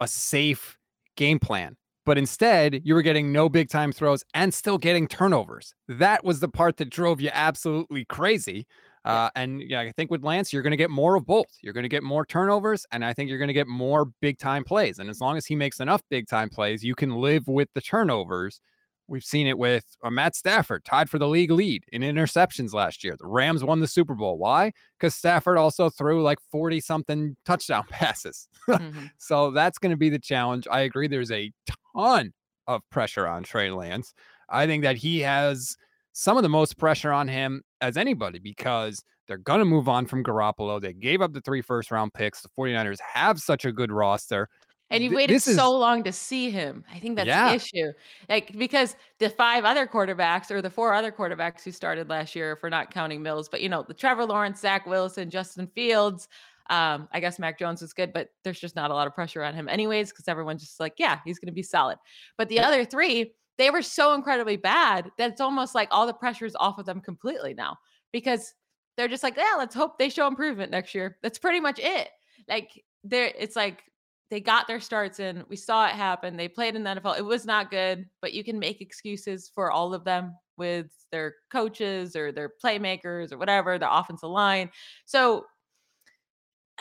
[0.00, 0.78] a safe
[1.16, 1.76] game plan.
[2.06, 5.74] But instead, you were getting no big time throws and still getting turnovers.
[5.88, 8.66] That was the part that drove you absolutely crazy.
[9.04, 11.46] Uh, and yeah, I think with Lance, you're going to get more of both.
[11.62, 14.38] You're going to get more turnovers, and I think you're going to get more big
[14.38, 14.98] time plays.
[14.98, 17.80] And as long as he makes enough big time plays, you can live with the
[17.80, 18.60] turnovers.
[19.06, 23.02] We've seen it with uh, Matt Stafford, tied for the league lead in interceptions last
[23.02, 23.16] year.
[23.18, 24.36] The Rams won the Super Bowl.
[24.36, 24.72] Why?
[24.98, 28.48] Because Stafford also threw like 40 something touchdown passes.
[28.68, 29.06] mm-hmm.
[29.16, 30.68] So that's going to be the challenge.
[30.70, 31.08] I agree.
[31.08, 31.50] There's a
[31.96, 32.34] ton
[32.66, 34.12] of pressure on Trey Lance.
[34.50, 35.76] I think that he has
[36.20, 40.04] some of the most pressure on him as anybody because they're going to move on
[40.04, 40.80] from Garoppolo.
[40.80, 42.40] They gave up the three first round picks.
[42.40, 44.48] The 49ers have such a good roster.
[44.90, 46.84] And you waited so is, long to see him.
[46.92, 47.50] I think that's yeah.
[47.50, 47.92] the issue.
[48.28, 52.56] Like because the five other quarterbacks or the four other quarterbacks who started last year,
[52.56, 56.26] for not counting Mills, but you know, the Trevor Lawrence, Zach Wilson, Justin Fields,
[56.68, 59.42] Um, I guess Mac Jones is good, but there's just not a lot of pressure
[59.44, 61.98] on him, anyways, because everyone's just like, yeah, he's going to be solid.
[62.36, 66.14] But the other three, they were so incredibly bad that it's almost like all the
[66.14, 67.76] pressure is off of them completely now
[68.12, 68.54] because
[68.96, 71.18] they're just like, yeah, let's hope they show improvement next year.
[71.22, 72.08] That's pretty much it.
[72.48, 73.82] Like, there, it's like
[74.30, 75.44] they got their starts in.
[75.48, 76.36] We saw it happen.
[76.36, 77.18] They played in the NFL.
[77.18, 81.36] It was not good, but you can make excuses for all of them with their
[81.50, 84.70] coaches or their playmakers or whatever, the offensive line.
[85.06, 85.46] So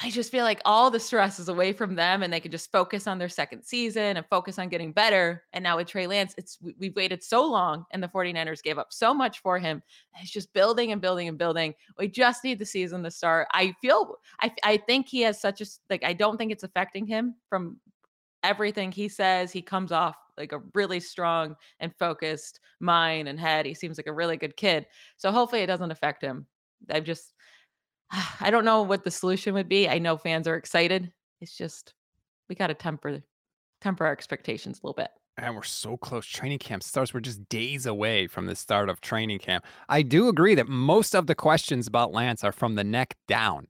[0.03, 2.71] I just feel like all the stress is away from them and they can just
[2.71, 5.43] focus on their second season and focus on getting better.
[5.53, 8.87] And now with Trey Lance, it's we've waited so long and the 49ers gave up
[8.91, 9.81] so much for him.
[10.21, 11.73] It's just building and building and building.
[11.97, 13.47] We just need the season to start.
[13.53, 17.07] I feel I I think he has such a like I don't think it's affecting
[17.07, 17.77] him from
[18.43, 19.51] everything he says.
[19.51, 23.65] He comes off like a really strong and focused mind and head.
[23.65, 24.85] He seems like a really good kid.
[25.17, 26.45] So hopefully it doesn't affect him.
[26.91, 27.33] I've just
[28.39, 29.87] I don't know what the solution would be.
[29.89, 31.11] I know fans are excited.
[31.41, 31.93] It's just
[32.49, 33.21] we got to temper
[33.81, 35.11] temper our expectations a little bit.
[35.37, 36.25] And we're so close.
[36.25, 37.13] Training camp starts.
[37.13, 39.65] We're just days away from the start of training camp.
[39.87, 43.67] I do agree that most of the questions about Lance are from the neck down.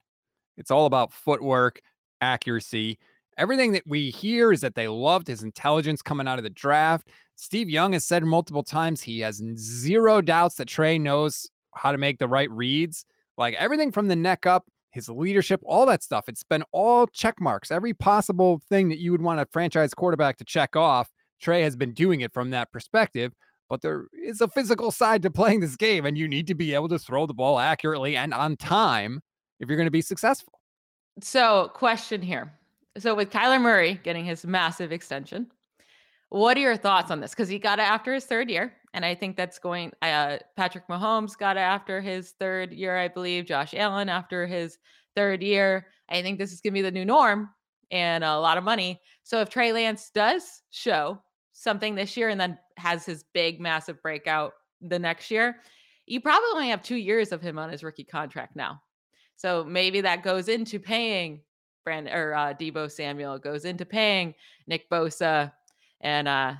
[0.56, 1.82] It's all about footwork,
[2.22, 2.98] accuracy.
[3.38, 7.10] Everything that we hear is that they loved his intelligence coming out of the draft.
[7.36, 11.98] Steve Young has said multiple times he has zero doubts that Trey knows how to
[11.98, 13.06] make the right reads.
[13.38, 16.28] Like everything from the neck up, his leadership, all that stuff.
[16.28, 17.72] It's been all check marks.
[17.72, 21.10] Every possible thing that you would want a franchise quarterback to check off,
[21.42, 23.34] Trey has been doing it from that perspective.
[23.70, 26.74] But there is a physical side to playing this game, and you need to be
[26.74, 29.22] able to throw the ball accurately and on time
[29.60, 30.54] if you're going to be successful.
[31.22, 32.54] So, question here.
[32.98, 35.52] So, with Kyler Murray getting his massive extension,
[36.30, 37.32] what are your thoughts on this?
[37.32, 38.74] Because he got it after his third year.
[38.94, 39.92] And I think that's going.
[40.02, 43.46] Uh, Patrick Mahomes got it after his third year, I believe.
[43.46, 44.78] Josh Allen after his
[45.16, 45.88] third year.
[46.10, 47.50] I think this is going to be the new norm
[47.92, 49.00] and a lot of money.
[49.24, 51.22] So if Trey Lance does show
[51.54, 55.58] something this year and then has his big, massive breakout the next year,
[56.06, 58.82] you probably only have two years of him on his rookie contract now.
[59.36, 61.42] So maybe that goes into paying
[61.84, 64.34] Brand or uh, Deebo Samuel, goes into paying
[64.68, 65.52] Nick Bosa,
[66.02, 66.54] and uh,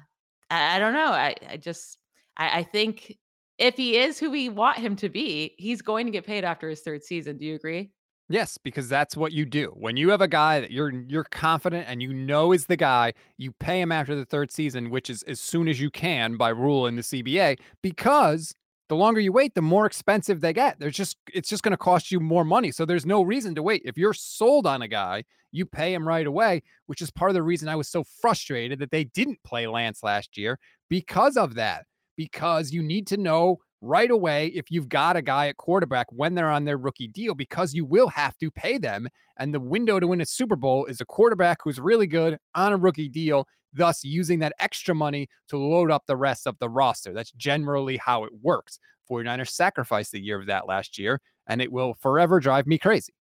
[0.50, 1.12] I, I don't know.
[1.12, 1.98] I, I just
[2.36, 3.18] I, I think
[3.58, 6.70] if he is who we want him to be, he's going to get paid after
[6.70, 7.38] his third season.
[7.38, 7.92] Do you agree?
[8.30, 9.74] Yes, because that's what you do.
[9.78, 13.14] When you have a guy that you're you're confident and you know is the guy,
[13.38, 16.50] you pay him after the third season, which is as soon as you can by
[16.50, 18.54] rule in the CBA, because
[18.90, 20.80] the longer you wait, the more expensive they get.
[20.80, 22.72] There's just it's just going to cost you more money.
[22.72, 23.82] So there's no reason to wait.
[23.86, 27.36] If you're sold on a guy, you pay him right away, which is part of
[27.36, 31.56] the reason I was so frustrated that they didn't play Lance last year because of
[31.56, 36.08] that because you need to know right away if you've got a guy at quarterback
[36.12, 39.08] when they're on their rookie deal because you will have to pay them.
[39.38, 42.74] And the window to win a Super Bowl is a quarterback who's really good on
[42.74, 43.46] a rookie deal,
[43.78, 47.14] thus using that extra money to load up the rest of the roster.
[47.14, 48.80] That's generally how it works.
[49.10, 53.14] 49ers sacrificed the year of that last year, and it will forever drive me crazy.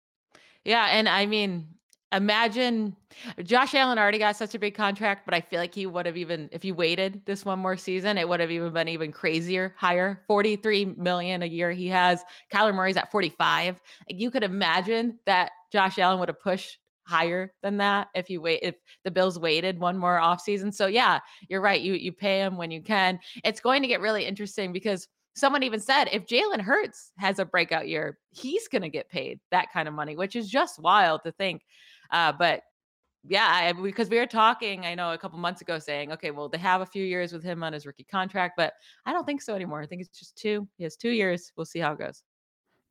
[0.64, 0.88] Yeah.
[0.92, 1.68] And I mean,
[2.12, 2.96] imagine
[3.44, 6.18] Josh Allen already got such a big contract, but I feel like he would have
[6.18, 9.76] even if he waited this one more season, it would have even been even crazier,
[9.78, 10.24] higher.
[10.28, 12.24] 43 million a year he has.
[12.52, 13.82] Kyler Murray's at 45.
[14.10, 18.60] You could imagine that Josh Allen would have pushed higher than that if you wait
[18.62, 20.74] if the Bills waited one more offseason.
[20.74, 21.82] So yeah, you're right.
[21.82, 23.20] You you pay him when you can.
[23.44, 27.46] It's going to get really interesting because someone even said if Jalen Hurts has a
[27.46, 31.22] breakout year, he's going to get paid that kind of money, which is just wild
[31.26, 31.62] to think.
[32.12, 32.62] Uh, but
[33.28, 36.48] yeah, I, because we were talking, I know a couple months ago saying, okay, well,
[36.48, 38.74] they have a few years with him on his rookie contract, but
[39.06, 39.82] I don't think so anymore.
[39.82, 40.68] I think it's just two.
[40.78, 41.52] He has two years.
[41.58, 42.22] We'll see how it goes.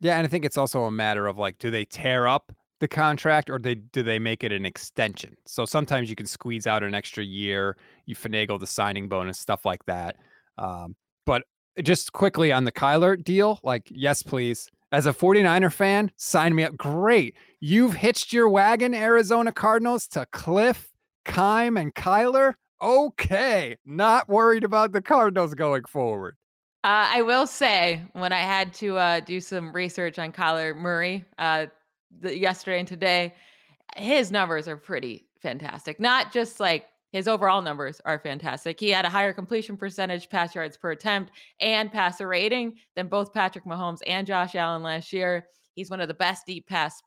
[0.01, 2.53] Yeah, and I think it's also a matter of like, do they tear up
[2.85, 5.35] the contract or they do they make it an extension?
[5.47, 9.65] So sometimes you can squeeze out an extra year, you finagle the signing bonus, stuff
[9.65, 10.17] like that.
[10.59, 10.95] Um,
[11.25, 11.45] but
[11.83, 14.69] just quickly on the Kyler deal, like, yes, please.
[14.93, 16.77] As a 49er fan, sign me up.
[16.77, 17.37] Great.
[17.59, 20.89] You've hitched your wagon, Arizona Cardinals, to Kliff,
[21.25, 22.53] Keim, and Kyler.
[22.83, 23.77] Okay.
[23.87, 26.37] Not worried about the Cardinals going forward.
[26.85, 31.25] Uh, I will say, when I had to uh, do some research on Kyler Murray
[31.39, 31.67] uh,
[32.21, 33.35] the, yesterday and today,
[33.97, 36.01] his numbers are pretty fantastic.
[36.01, 38.81] Not just like his overall numbers are fantastic.
[38.81, 43.33] He had a higher completion percentage, pass yards per attempt, and passer rating than both
[43.33, 45.47] Patrick Mahomes and Josh Allen last year.
[45.75, 47.01] He's one of the best deep pass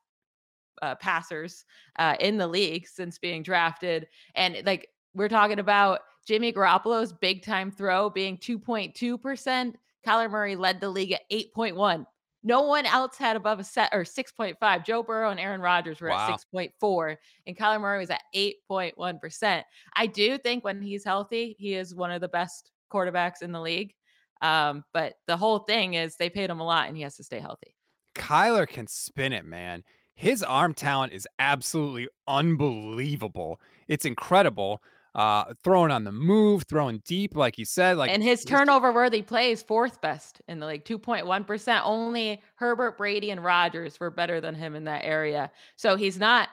[0.81, 1.65] uh, passers
[1.99, 4.07] uh, in the league since being drafted.
[4.35, 9.73] And like we're talking about Jimmy Garoppolo's big time throw being 2.2%.
[10.05, 12.05] Kyler Murray led the league at 8.1.
[12.47, 14.85] No one else had above a set or 6.5.
[14.85, 16.29] Joe Burrow and Aaron Rodgers were Wow.
[16.29, 19.63] at 6.4, and Kyler Murray was at 8.1%.
[19.95, 23.59] I do think when he's healthy, he is one of the best quarterbacks in the
[23.59, 23.93] league.
[24.41, 27.23] Um, but the whole thing is they paid him a lot and he has to
[27.23, 27.75] stay healthy.
[28.15, 29.83] Kyler can spin it, man.
[30.15, 33.59] His arm talent is absolutely unbelievable.
[33.87, 34.81] It's incredible.
[35.17, 39.23] Uh, throwing on the move, throwing deep, like you said, like And his turnover worthy
[39.23, 41.81] plays fourth best in the league, 2.1%.
[41.83, 45.49] Only Herbert, Brady, and Rodgers were better than him in that area.
[45.75, 46.49] So he's not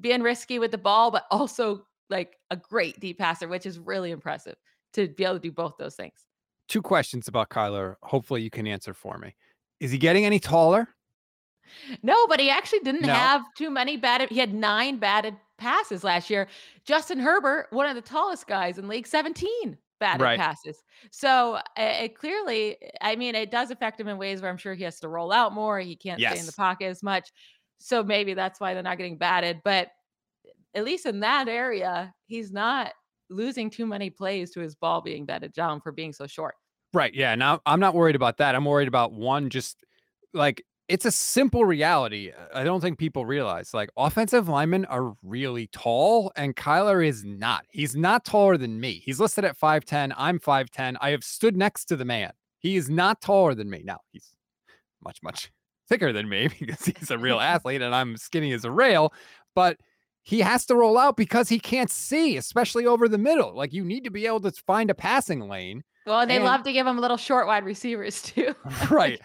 [0.00, 4.10] being risky with the ball, but also like a great deep passer, which is really
[4.10, 4.56] impressive
[4.92, 6.26] to be able to do both those things.
[6.68, 7.96] two questions about Kyler.
[8.02, 9.34] Hopefully, you can answer for me.
[9.80, 10.88] Is he getting any taller?
[12.02, 13.14] No, but he actually didn't No.
[13.14, 14.28] have too many batted.
[14.28, 16.48] He had nine batted passes last year.
[16.84, 20.38] Justin Herbert, one of the tallest guys in league, 17 batted Right.
[20.38, 20.82] passes.
[21.10, 24.84] So it clearly, I mean, it does affect him in ways where I'm sure he
[24.84, 25.78] has to roll out more.
[25.78, 27.28] He can't stay in the pocket as much.
[27.78, 29.60] So maybe that's why they're not getting batted.
[29.64, 29.90] But
[30.74, 32.92] at least in that area, he's not
[33.30, 36.56] losing too many plays to his ball being batted down for being so short.
[36.92, 37.14] Right.
[37.14, 37.34] Yeah.
[37.34, 38.54] Now I'm not worried about that.
[38.54, 39.76] I'm worried about one, just
[40.32, 42.30] like it's a simple reality.
[42.54, 47.64] I don't think people realize like offensive linemen are really tall and Kyler is not.
[47.70, 49.02] He's not taller than me.
[49.04, 50.12] He's listed at 5'10.
[50.16, 50.96] I'm 5'10.
[51.00, 52.32] I have stood next to the man.
[52.58, 53.82] He is not taller than me.
[53.84, 54.34] Now he's
[55.02, 55.50] much, much
[55.88, 59.12] thicker than me because he's a real athlete and I'm skinny as a rail.
[59.54, 59.78] But
[60.22, 63.54] he has to roll out because he can't see, especially over the middle.
[63.54, 65.82] Like you need to be able to find a passing lane.
[66.06, 68.54] Well, they And- love to give him little short wide receivers too.
[68.90, 69.18] right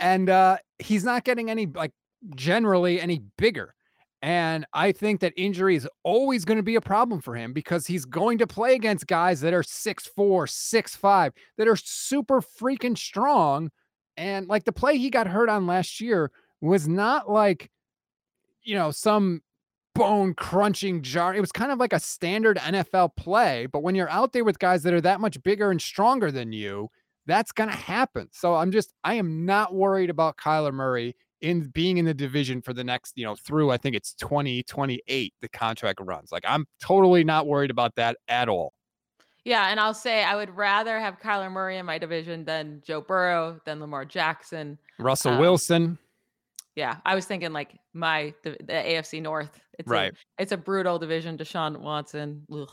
[0.00, 1.92] and uh he's not getting any like
[2.34, 3.74] generally any bigger
[4.22, 7.86] and i think that injury is always going to be a problem for him because
[7.86, 12.40] he's going to play against guys that are six four, six five, that are super
[12.40, 13.70] freaking strong
[14.16, 17.70] and like the play he got hurt on last year was not like
[18.62, 19.42] you know some
[19.94, 24.10] bone crunching jar it was kind of like a standard nfl play but when you're
[24.10, 26.88] out there with guys that are that much bigger and stronger than you
[27.26, 28.28] that's going to happen.
[28.32, 32.62] So I'm just, I am not worried about Kyler Murray in being in the division
[32.62, 36.32] for the next, you know, through I think it's 2028, the contract runs.
[36.32, 38.72] Like I'm totally not worried about that at all.
[39.44, 43.02] Yeah, and I'll say I would rather have Kyler Murray in my division than Joe
[43.02, 44.78] Burrow, than Lamar Jackson.
[44.98, 45.98] Russell Um, Wilson,
[46.76, 49.60] Yeah, I was thinking like my the, the AFC North.
[49.78, 50.12] It's Right.
[50.38, 51.36] A, it's a brutal division.
[51.36, 52.46] Deshaun Watson.
[52.50, 52.68] Ugh.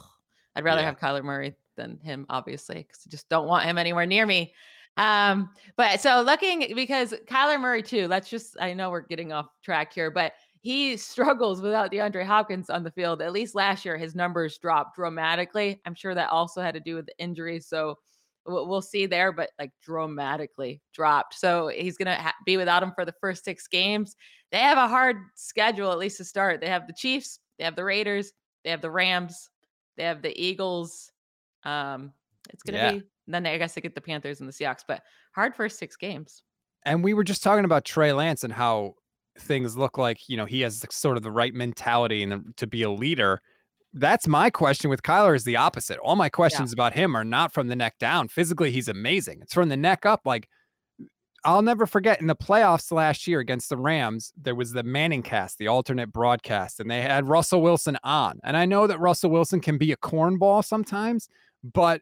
[0.56, 0.86] I'd rather Yeah.
[0.88, 4.54] have Kyler Murray than him, obviously, because I just don't want him anywhere near me.
[4.98, 8.08] Um, but so looking because Kyler Murray too.
[8.08, 12.70] Let's just I know we're getting off track here, but he struggles without DeAndre Hopkins
[12.70, 13.22] on the field.
[13.22, 15.82] At least last year, his numbers dropped dramatically.
[15.86, 17.68] I'm sure that also had to do with the injuries.
[17.68, 17.98] So
[18.46, 21.36] we'll, see there, but like dramatically dropped.
[21.36, 24.16] So he's gonna ha- be without him for the first six games.
[24.52, 26.60] They have a hard schedule, at least to start.
[26.60, 29.50] They have the Chiefs, they have the Raiders, they have the Rams,
[29.96, 31.11] they have the Eagles.
[31.63, 32.13] Um,
[32.50, 32.91] it's gonna Yeah.
[32.93, 35.04] be then I guess they get the Panthers and the Seahawks, but
[35.36, 36.43] hard first six games.
[36.84, 38.95] and we were just talking about Trey Lance and how
[39.39, 42.65] things look like, you know, he has sort of the right mentality and the- to
[42.65, 43.39] be a leader.
[43.93, 46.00] That's my question with Kyler is the opposite.
[46.00, 48.28] All my questions about him are not from the neck down.
[48.30, 49.39] Physically, he's amazing.
[49.43, 50.21] It's from the neck up.
[50.26, 50.50] Like
[51.43, 55.24] I'll never forget in the playoffs last year against the Rams, there was the Manning
[55.24, 58.39] cast, the alternate broadcast, and they had Russell Wilson on.
[58.43, 61.30] And I know that Russell Wilson can be a cornball sometimes,
[61.63, 62.02] but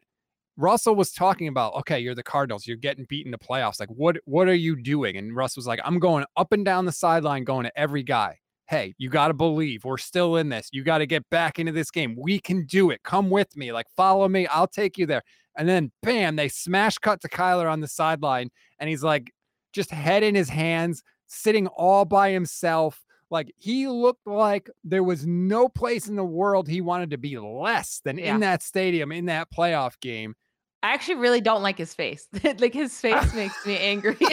[0.56, 3.80] Russell was talking about, okay, you're the Cardinals, you're getting beaten in the playoffs.
[3.80, 5.16] Like, what what are you doing?
[5.16, 8.38] And Russ was like, I'm going up and down the sideline, going to every guy.
[8.68, 10.68] Hey, you got to believe we're still in this.
[10.72, 12.14] You got to get back into this game.
[12.16, 13.02] We can do it.
[13.02, 13.72] Come with me.
[13.72, 14.46] Like, follow me.
[14.46, 15.22] I'll take you there.
[15.56, 18.50] And then, bam, they smash cut to Kyler on the sideline.
[18.78, 19.32] And he's like,
[19.72, 23.02] just head in his hands, sitting all by himself.
[23.30, 27.38] Like, he looked like there was no place in the world he wanted to be
[27.38, 28.34] less than Yeah.
[28.34, 30.34] in that stadium, in that playoff game.
[30.82, 32.26] I actually really don't like his face.
[32.58, 34.16] like his face makes me angry.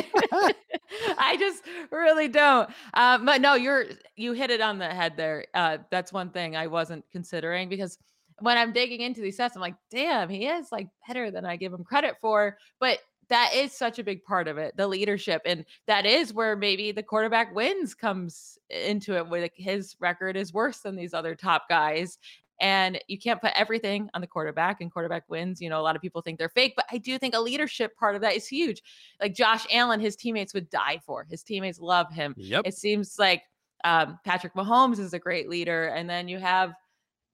[1.17, 2.69] I just really don't.
[2.93, 5.45] Uh, but no, you're you hit it on the head there.
[5.53, 7.97] Uh, that's one thing I wasn't considering because
[8.39, 11.55] when I'm digging into these sets, I'm like, damn, he is like better than I
[11.57, 12.57] give him credit for.
[12.79, 12.99] But
[13.29, 16.91] that is such a big part of it, the leadership, and that is where maybe
[16.91, 19.27] the quarterback wins comes into it.
[19.27, 22.17] Where like, his record is worse than these other top guys,
[22.59, 25.61] and you can't put everything on the quarterback and quarterback wins.
[25.61, 27.95] You know, a lot of people think they're fake, but I do think a leadership
[27.97, 28.81] part of that is huge.
[29.21, 31.25] Like Josh Allen, his teammates would die for.
[31.29, 32.33] His teammates love him.
[32.37, 32.63] Yep.
[32.65, 33.43] It seems like
[33.83, 36.73] um, Patrick Mahomes is a great leader, and then you have,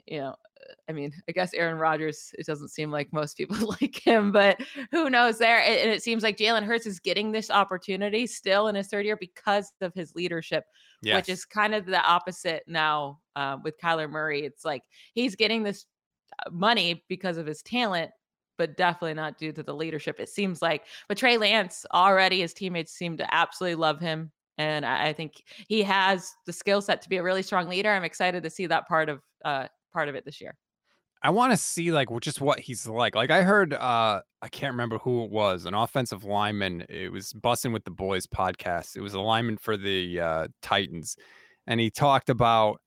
[0.06, 0.36] you know,
[0.90, 4.60] I mean, I guess Aaron Rodgers, it doesn't seem like most people like him, but
[4.92, 5.60] who knows there?
[5.60, 9.18] And it seems like Jalen Hurts is getting this opportunity still in his third year
[9.18, 10.66] because of his leadership,
[11.02, 11.16] yes.
[11.16, 14.46] which is kind of the opposite now uh, with Kyler Murray.
[14.46, 14.84] It's like
[15.14, 15.86] he's getting this
[16.46, 18.12] uh, money because of his talent,
[18.58, 20.84] but definitely not due to the leadership, it seems like.
[21.08, 24.32] But Trey Lance already, his teammates seem to absolutely love him.
[24.60, 27.90] And I, think he has the skill set to be a really strong leader.
[27.90, 30.56] I'm excited to see that part of uh, part of it this year.
[31.26, 33.16] I want to see like just what he's like.
[33.16, 36.86] Like I heard, uh, I can't remember who it was, an offensive lineman.
[36.90, 38.98] It was Bussin' with the Boys podcast.
[38.98, 41.16] It was a lineman for the uh, Titans,
[41.66, 42.82] and he talked about,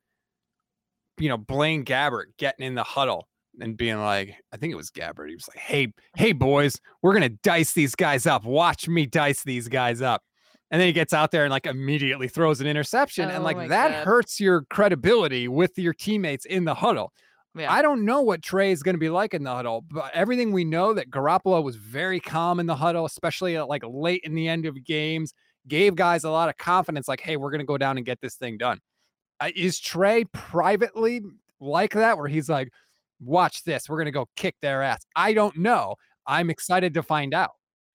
[1.18, 3.26] you know, Blaine Gabbert getting in the huddle
[3.58, 5.30] and being like, I think it was Gabbert.
[5.30, 8.44] He was like, "Hey, hey, boys, we're gonna dice these guys up.
[8.44, 10.22] Watch me dice these guys up."
[10.70, 13.68] And then he gets out there and like immediately throws an interception, oh, and like
[13.68, 14.04] that God.
[14.04, 17.12] hurts your credibility with your teammates in the huddle.
[17.56, 17.72] Yeah.
[17.72, 20.52] I don't know what Trey is going to be like in the huddle, but everything
[20.52, 24.34] we know that Garoppolo was very calm in the huddle, especially at like late in
[24.34, 25.32] the end of games,
[25.66, 28.20] gave guys a lot of confidence, like, hey, we're going to go down and get
[28.20, 28.78] this thing done.
[29.40, 31.22] Uh, is Trey privately
[31.60, 32.68] like that, where he's like,
[33.20, 35.06] watch this, we're going to go kick their ass?
[35.14, 35.94] I don't know.
[36.26, 37.52] I'm excited to find out.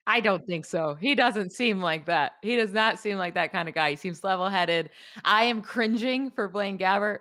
[0.08, 0.96] I don't think so.
[1.00, 2.34] He doesn't seem like that.
[2.42, 3.92] He does not seem like that kind of guy.
[3.92, 4.90] He seems level-headed.
[5.24, 7.20] I am cringing for Blaine Gabbert.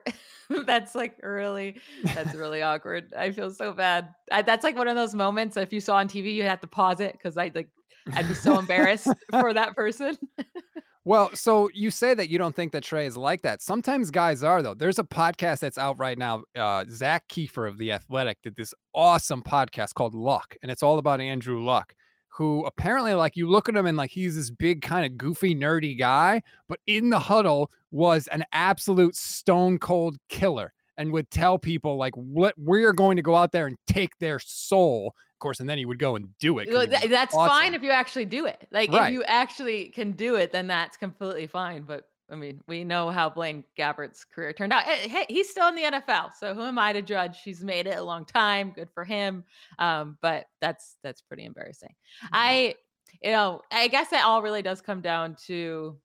[0.67, 1.81] that's like really,
[2.15, 3.13] that's really awkward.
[3.17, 4.15] I feel so bad.
[4.33, 5.57] I, that's like one of those moments.
[5.57, 7.69] If you saw on TV, you have to pause it because I like,
[8.15, 10.17] I'd be so embarrassed for that person.
[11.05, 13.61] well, so you say that you don't think that Trey is like that.
[13.61, 14.75] Sometimes guys are though.
[14.75, 16.45] There's a podcast that's out right now.
[16.57, 20.99] Uh, Zak Keefer of the Athletic did this awesome podcast called Luck, and it's all
[20.99, 21.95] about Andrew Luck
[22.31, 25.55] who apparently like you look at him and like he's this big kind of goofy
[25.55, 31.59] nerdy guy but in the huddle was an absolute stone cold killer and would tell
[31.59, 35.61] people like what we're going to go out there and take their soul of course
[35.61, 36.69] and then he would go and do it
[37.11, 37.49] that's awesome.
[37.49, 39.09] fine if you actually do it like right.
[39.09, 43.11] if you actually can do it then that's completely fine but I mean, we know
[43.11, 44.85] how Blaine Gabbert's career turned out.
[44.85, 47.43] Hey, he's still in the NFL, so who am I to judge?
[47.43, 48.73] He's made it a long time.
[48.75, 49.45] Good for him.
[49.79, 51.95] Um, but that's that's pretty embarrassing.
[52.25, 52.35] Mm-hmm.
[52.35, 52.75] I,
[53.23, 55.97] you know, I guess it all really does come down to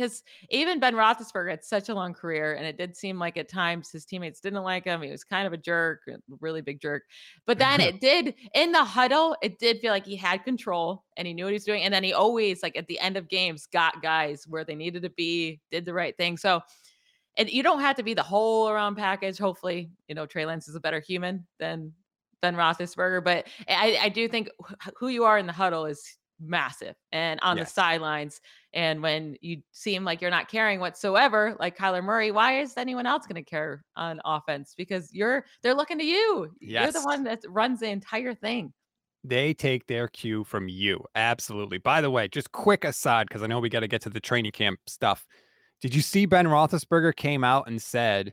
[0.00, 3.50] because even Ben Roethlisberger had such a long career, and it did seem like at
[3.50, 5.02] times his teammates didn't like him.
[5.02, 7.02] He was kind of a jerk, a really big jerk.
[7.44, 11.26] But then it did in the huddle, it did feel like he had control and
[11.28, 11.82] he knew what he was doing.
[11.82, 15.02] And then he always, like at the end of games, got guys where they needed
[15.02, 16.38] to be, did the right thing.
[16.38, 16.62] So,
[17.36, 19.36] and you don't have to be the whole around package.
[19.36, 21.92] Hopefully, you know Trey Lance is a better human than
[22.40, 24.48] Ben Roethlisberger, but I, I do think
[24.98, 27.68] who you are in the huddle is massive and on yes.
[27.68, 28.40] the sidelines.
[28.72, 33.06] And when you seem like you're not caring whatsoever, like Kyler Murray, why is anyone
[33.06, 34.74] else going to care on offense?
[34.76, 36.50] Because you're they're looking to you.
[36.60, 36.84] Yes.
[36.84, 38.72] You're the one that runs the entire thing.
[39.22, 41.04] They take their cue from you.
[41.14, 41.78] Absolutely.
[41.78, 44.20] By the way, just quick aside, because I know we got to get to the
[44.20, 45.26] training camp stuff.
[45.82, 48.32] Did you see Ben Roethlisberger came out and said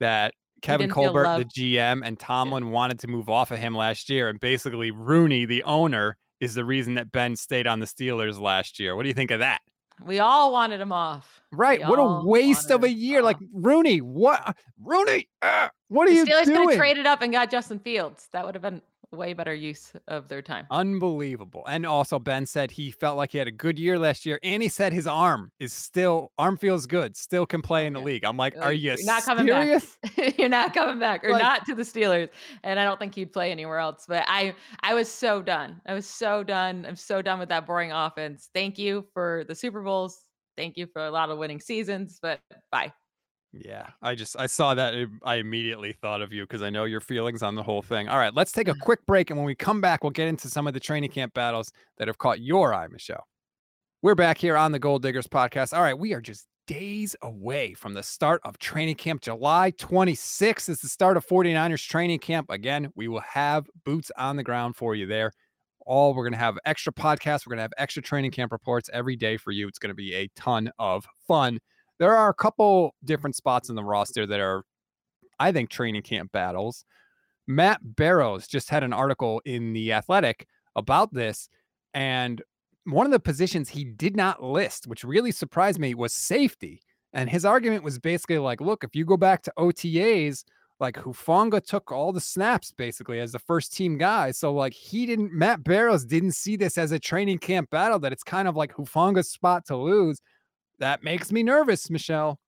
[0.00, 2.70] that Kevin Colbert, the GM, and Tomlin yeah.
[2.70, 6.64] wanted to move off of him last year, and basically Rooney, the owner, is the
[6.64, 8.96] reason that Ben stayed on the Steelers last year.
[8.96, 9.60] What do you think of that?
[10.04, 11.42] We all wanted him off.
[11.52, 11.80] Right.
[11.80, 13.22] We what a waste of a year.
[13.22, 15.28] Like Rooney, what Rooney?
[15.42, 16.56] Uh, what are the you Steelers doing?
[16.56, 18.28] Steelers could have traded up and got Justin Fields.
[18.32, 18.80] That would have been
[19.12, 20.66] way better use of their time.
[20.70, 21.64] Unbelievable.
[21.68, 24.38] And also Ben said he felt like he had a good year last year.
[24.42, 27.92] And he said his arm is still arm feels good, still can play oh, in
[27.94, 28.24] the league.
[28.24, 29.96] I'm like, are you not coming serious?
[30.02, 30.34] back?
[30.38, 32.28] You're not coming back or like, not to the Steelers.
[32.62, 34.04] And I don't think he'd play anywhere else.
[34.06, 35.80] But I I was so done.
[35.86, 36.84] I was so done.
[36.86, 38.50] I'm so done with that boring offense.
[38.54, 40.24] Thank you for the Super Bowls.
[40.56, 42.40] Thank you for a lot of winning seasons, but
[42.70, 42.92] bye.
[43.52, 44.94] Yeah, I just I saw that
[45.24, 48.08] I immediately thought of you because I know your feelings on the whole thing.
[48.08, 48.80] All right, let's take a mm-hmm.
[48.80, 51.34] quick break, and when we come back, we'll get into some of the training camp
[51.34, 53.26] battles that have caught your eye, Michelle.
[54.02, 55.76] We're back here on the Gold Diggers podcast.
[55.76, 59.20] All right, we are just days away from the start of training camp.
[59.20, 62.48] July 26th is the start of 49ers training camp.
[62.50, 65.32] Again, we will have boots on the ground for you there.
[65.84, 67.44] All we're going to have extra podcasts.
[67.44, 69.66] We're going to have extra training camp reports every day for you.
[69.66, 71.58] It's going to be a ton of fun
[72.00, 74.64] there are a couple different spots in the roster that are,
[75.38, 76.84] I think, training camp battles.
[77.46, 81.48] Matt Barrows just had an article in The Athletic about this.
[81.92, 82.42] And
[82.84, 86.80] one of the positions he did not list, which really surprised me, was safety.
[87.12, 90.44] And his argument was basically like, look, if you go back to OTAs,
[90.78, 94.30] like Hufanga took all the snaps basically as the first team guy.
[94.30, 98.12] So like he didn't Matt Barrows didn't see this as a training camp battle that
[98.12, 100.22] it's kind of like Hufanga's spot to lose.
[100.80, 102.40] That makes me nervous, Michelle.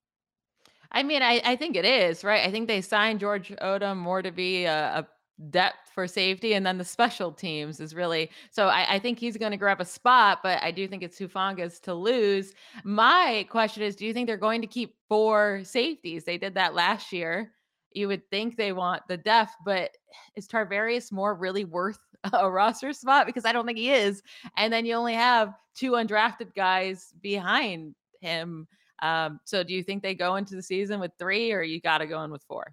[0.91, 2.47] I mean, I I think it is, right?
[2.47, 5.09] I think they signed George Odum more to be a, a
[5.51, 8.69] depth for safety, and then the special teams is really so.
[8.69, 11.79] I, I think he's going to grab a spot, but I do think it's Hufanga's
[11.81, 12.55] to lose.
[12.85, 16.25] My question is, do you think they're going to keep four safeties?
[16.25, 17.53] They did that last year.
[17.95, 19.91] You would think they want the depth, but
[20.37, 21.99] is Tarvarius Moore really worth
[22.33, 23.27] a roster spot?
[23.27, 24.23] Because I don't think he is.
[24.57, 28.67] And then you only have two undrafted guys behind him.
[29.03, 31.99] Um, so do you think they go into the season with three or you got
[31.99, 32.73] to go in with four?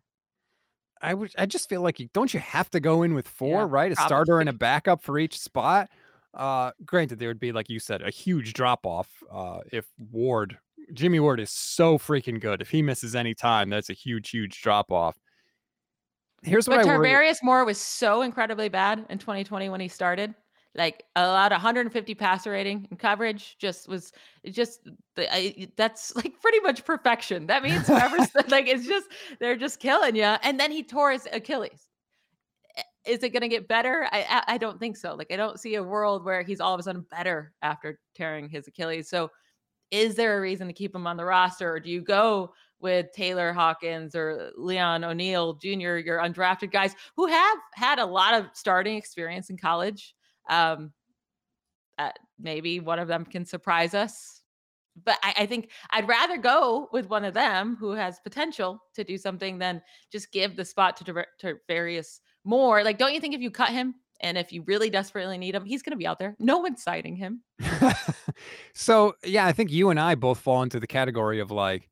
[1.02, 1.32] I would.
[1.38, 3.92] I just feel like you don't you have to go in with four, Yeah, right?
[3.92, 4.08] A probably.
[4.10, 5.90] starter and a backup for each spot.
[6.34, 9.08] Uh, granted, there would be like you said, a huge drop off.
[9.32, 10.58] Uh, if Ward,
[10.94, 12.62] Jimmy Ward is so freaking good.
[12.62, 15.18] If he misses any time, that's a huge, huge drop off.
[16.44, 17.10] Here's what But I worry.
[17.10, 20.36] Tarvarius Moore was so incredibly bad in 2020 when he started.
[20.76, 24.12] Like allowed 150 passer rating and coverage just was
[24.46, 24.82] just
[25.18, 27.48] I, that's like pretty much perfection.
[27.48, 29.08] That means whoever's like it's just
[29.40, 30.24] they're just killing you.
[30.24, 31.88] And then he tore his Achilles.
[33.06, 34.08] Is it going to get better?
[34.12, 35.16] I, I I don't think so.
[35.16, 38.48] Like I don't see a world where he's all of a sudden better after tearing
[38.48, 39.10] his Achilles.
[39.10, 39.32] So
[39.92, 43.08] is there a reason to keep him on the roster, or do you go with
[43.18, 48.46] Tayler Hawkins or Leon O'Neal Jr., your undrafted guys who have had a lot of
[48.54, 50.14] starting experience in college?
[50.50, 50.92] Um,
[51.98, 54.42] uh, maybe one of them can surprise us.
[55.04, 59.04] But I, I think I'd rather go with one of them who has potential to
[59.04, 59.82] do something than
[60.12, 62.84] just give the spot to, to various more.
[62.84, 65.66] Like, don't you think if you cut him and if you really desperately need him,
[65.66, 66.36] he's going to be out there?
[66.40, 67.44] No one's citing him.
[68.74, 71.90] so yeah, I think you and I both fall into the category of like,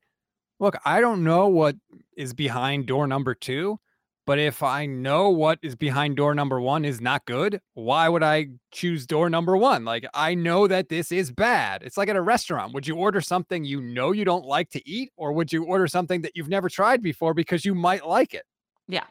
[0.60, 1.76] look, I don't know what
[2.16, 3.80] is behind door number two,
[4.28, 8.24] but if I know what is behind door number one is not good, why would
[8.24, 9.86] I choose door number one?
[9.86, 11.82] Like, I know that this is bad.
[11.82, 12.74] It's like at a restaurant.
[12.74, 15.88] Would you order something you know you don't like to eat, or would you order
[15.88, 18.44] something that you've never tried before because you might like it?
[18.90, 19.06] Yeah.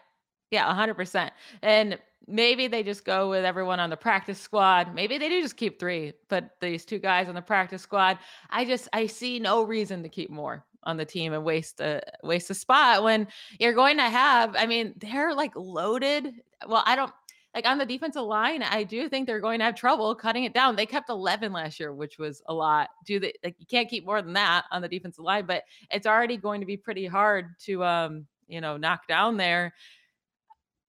[0.50, 1.30] Yeah, 100%.
[1.62, 1.98] And
[2.28, 4.94] maybe they just go with everyone on the practice squad.
[4.94, 8.18] Maybe they do just keep 3, but these 2 guys on the practice squad,
[8.50, 12.00] I just I see no reason to keep more on the team and waste a
[12.22, 13.28] waste a spot when
[13.60, 16.32] you're going to have I mean, they're like loaded.
[16.66, 17.12] Well, I don't
[17.54, 20.54] like on the defensive line, I do think they're going to have trouble cutting it
[20.54, 20.76] down.
[20.76, 22.88] They kept 11 last year, which was a lot.
[23.04, 26.06] Do they like you can't keep more than that on the defensive line, but it's
[26.06, 29.74] already going to be pretty hard to um, you know, knock down there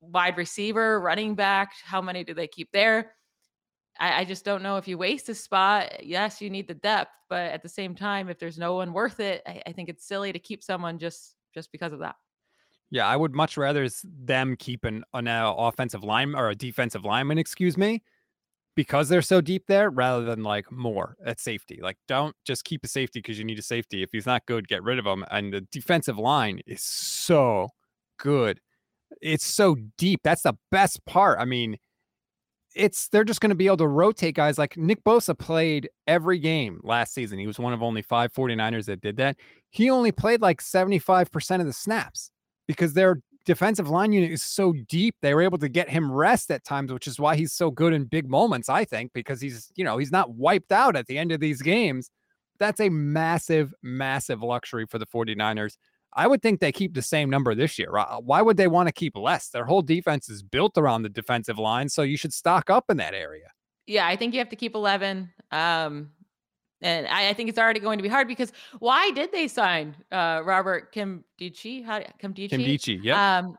[0.02, 1.74] wide receiver, running back.
[1.84, 3.14] How many do they keep there?
[4.00, 6.04] I, I just don't know if you waste a spot.
[6.04, 9.20] Yes, you need the depth, but at the same time, if there's no one worth
[9.20, 12.16] it, I, I think it's silly to keep someone just just because of that.
[12.90, 17.04] Yeah, I would much rather them keep an, an uh, offensive line or a defensive
[17.04, 18.02] lineman, excuse me,
[18.76, 21.80] because they're so deep there rather than like more at safety.
[21.82, 24.04] Like, don't just keep a safety because you need a safety.
[24.04, 25.26] If he's not good, get rid of him.
[25.32, 27.70] And the defensive line is so
[28.20, 28.62] good.
[29.22, 30.22] It's so deep.
[30.24, 31.40] That's the best part.
[31.40, 31.78] I mean,
[32.78, 36.40] it's they're just going to be able to rotate guys like Nick Bosa played every
[36.40, 37.40] game last season.
[37.40, 39.38] He was one of only five 49ers that did that.
[39.70, 42.32] He only played like 75% of the snaps
[42.68, 45.16] because their defensive line unit is so deep.
[45.22, 47.94] They were able to get him rest at times, which is why he's so good
[47.94, 51.18] in big moments, I think, because he's, you know, he's not wiped out at the
[51.18, 52.10] end of these games.
[52.60, 55.78] That's a massive, massive luxury for the 49ers.
[56.18, 57.96] I would think they keep the same number this year.
[57.96, 59.50] Uh, Why would they want to keep less?
[59.50, 62.98] Their whole defense is built around the defensive line, so you should stock up in
[62.98, 63.52] that area.
[63.86, 65.32] Yeah, I think you have to keep 11.
[65.52, 66.10] Um,
[66.82, 69.96] and I, I think it's already going to be hard because why did they sign
[70.12, 71.86] uh, Robert Kim Dichi?
[71.86, 73.18] How Kim Nkemdiche, yep.
[73.18, 73.58] Um,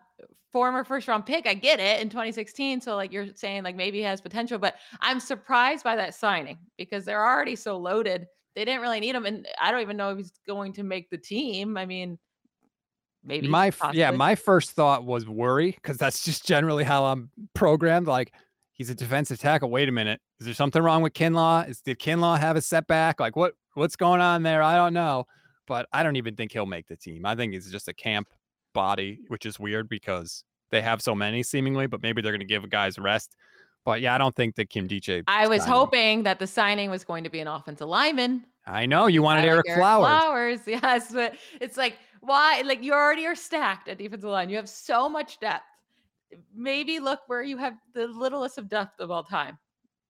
[0.53, 1.47] former first round pick.
[1.47, 2.81] I get it in 2016.
[2.81, 6.59] So like you're saying, like maybe he has potential, but I'm surprised by that signing
[6.77, 8.27] because they're already so loaded.
[8.57, 11.11] They didn't really need him, and I don't even know if he's going to make
[11.11, 11.77] the team.
[11.77, 12.19] I mean,
[13.25, 17.31] maybe My f- yeah, my first thought was worry because that's just generally how I'm
[17.55, 18.07] programmed.
[18.07, 18.33] Like
[18.73, 19.71] he's a defensive tackle.
[19.71, 21.69] Wait a minute, is there something wrong with Kinlaw?
[21.69, 23.21] Is did Kinlaw have a setback?
[23.21, 24.63] Like what what's going on there?
[24.63, 25.27] I don't know,
[25.67, 27.27] but I don't even think he'll make the team.
[27.27, 28.29] I think he's just a camp
[28.75, 32.47] body, which is weird because they have so many seemingly, but maybe they're going to
[32.47, 33.35] give guys rest.
[33.85, 35.25] But yeah, I don't think that Nkemdiche.
[35.29, 38.45] I was signing- hoping that the signing was going to be an offensive lineman.
[38.67, 40.07] I know you wanted I like Ereck Flowers.
[40.07, 42.63] Flowers, yes, but it's like why?
[42.65, 44.51] Like you already are stacked at defensive line.
[44.51, 45.65] You have so much depth.
[46.55, 49.59] Maybe look where you have the littlest of depth of all time,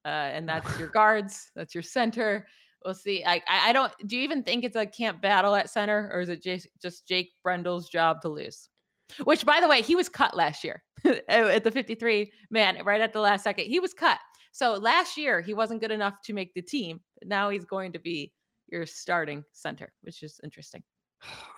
[0.04, 1.50] uh, and that's your guards.
[1.54, 2.46] That's your center.
[2.84, 3.24] We'll see.
[3.24, 3.92] I, I don't.
[4.06, 7.06] Do you even think it's a camp battle at center, or is it just just
[7.06, 8.68] Jake Brendel's job to lose?
[9.24, 10.82] Which, by the way, he was cut last year
[11.28, 13.66] at the 53 man, right at the last second.
[13.66, 14.18] He was cut.
[14.52, 17.00] So last year he wasn't good enough to make the team.
[17.24, 18.32] Now he's going to be
[18.68, 20.82] your starting center, which is interesting.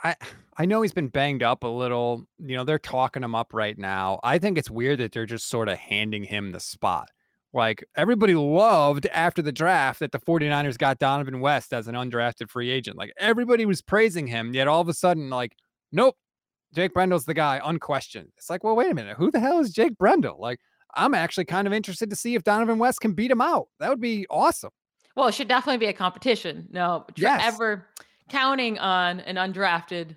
[0.04, 0.16] I
[0.56, 2.24] I know he's been banged up a little.
[2.38, 4.20] You know, they're talking him up right now.
[4.22, 7.08] I think it's weird that they're just sort of handing him the spot.
[7.52, 12.48] Like everybody loved after the draft that the 49ers got Dohnovan West as an undrafted
[12.48, 12.96] free agent.
[12.96, 15.56] Like everybody was praising him, yet all of a sudden, like,
[15.90, 16.14] nope,
[16.74, 18.28] Jake Brendel's the guy, unquestioned.
[18.36, 20.38] It's like, well, wait a minute, who the hell is Jake Brendel?
[20.38, 20.60] Like,
[20.94, 23.66] I'm actually kind of interested to see if Dohnovan West can beat him out.
[23.80, 24.70] That would be awesome.
[25.16, 26.68] Well, it should definitely be a competition.
[26.70, 27.42] No, yes.
[28.30, 30.16] Counting on an undrafted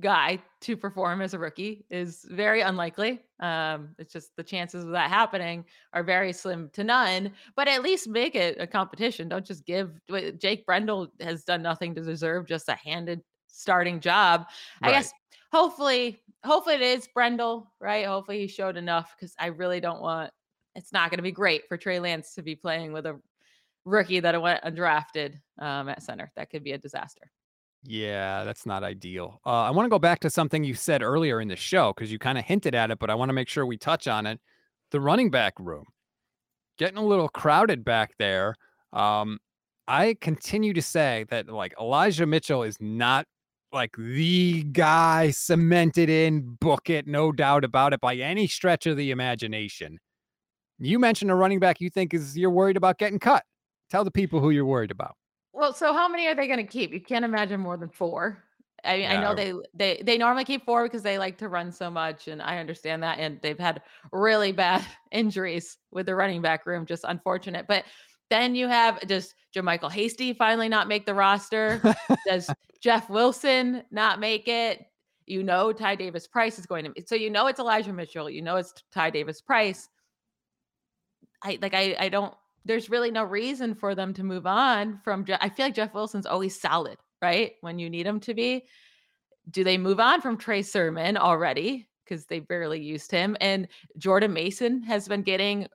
[0.00, 3.20] guy to perform as a rookie is very unlikely.
[3.40, 7.32] Um, it's just the chances of that happening are very slim to none.
[7.56, 9.28] But at least make it a competition.
[9.28, 9.92] Don't just give.
[10.38, 14.46] Jake Brendel has done nothing to deserve just a handed starting job.
[14.82, 14.90] Right.
[14.90, 15.12] I guess
[15.52, 18.06] hopefully, hopefully it is Brendel, right?
[18.06, 20.30] Hopefully he showed enough because I really don't want.
[20.76, 23.20] It's not going to be great for Trey Lance to be playing with a
[23.84, 26.30] rookie that went undrafted um, at center.
[26.36, 27.30] That could be a disaster.
[27.84, 29.40] Yeah, that's not ideal.
[29.46, 32.12] Uh, I want to go back to something you said earlier in the show because
[32.12, 34.26] you kind of hinted at it, but I want to make sure we touch on
[34.26, 34.38] it.
[34.90, 35.84] The running back room
[36.78, 38.56] getting a little crowded back there.
[38.92, 39.38] Um,
[39.86, 43.26] I continue to say that like Elijah Mitchell is not
[43.72, 48.96] like the guy cemented in, book it, no doubt about it by any stretch of
[48.96, 49.98] the imagination.
[50.78, 53.44] You mentioned a running back you think is you're worried about getting cut.
[53.90, 55.16] Tell the people who you're worried about.
[55.52, 56.92] Well, so how many are they going to keep?
[56.92, 58.44] You can't imagine more than four.
[58.84, 59.18] I mean, yeah.
[59.18, 62.28] I know they they they normally keep four because they like to run so much,
[62.28, 63.18] and I understand that.
[63.18, 63.82] And they've had
[64.12, 67.66] really bad injuries with the running back room, just unfortunate.
[67.68, 67.84] But
[68.30, 71.82] then you have does JaMycal Hasty finally not make the roster?
[72.26, 72.48] does
[72.80, 74.86] Jeff Wilson not make it?
[75.26, 76.92] You know, Ty Davis Price is going to.
[77.06, 78.30] So you know it's Elijah Mitchell.
[78.30, 79.88] You know it's Ty Davis Price.
[81.42, 82.34] I like I I don't
[82.64, 86.26] there's really no reason for them to move on from I feel like Jeff Wilson's
[86.26, 87.52] always solid, right?
[87.60, 88.66] When you need him to be.
[89.50, 91.88] Do they move on from Trey Sermon already?
[92.04, 93.36] Because they barely used him.
[93.40, 95.66] And Jordan Mason has been getting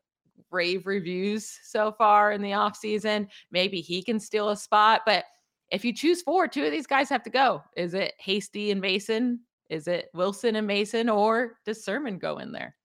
[0.51, 3.27] rave reviews so far in the offseason.
[3.51, 5.01] Maybe he can steal a spot.
[5.05, 5.25] But
[5.71, 7.63] if you choose four, two of these guys have to go.
[7.75, 9.39] Is it Hasty and Mason?
[9.69, 11.09] Is it Wilson and Mason?
[11.09, 12.75] Or does Sermon go in there?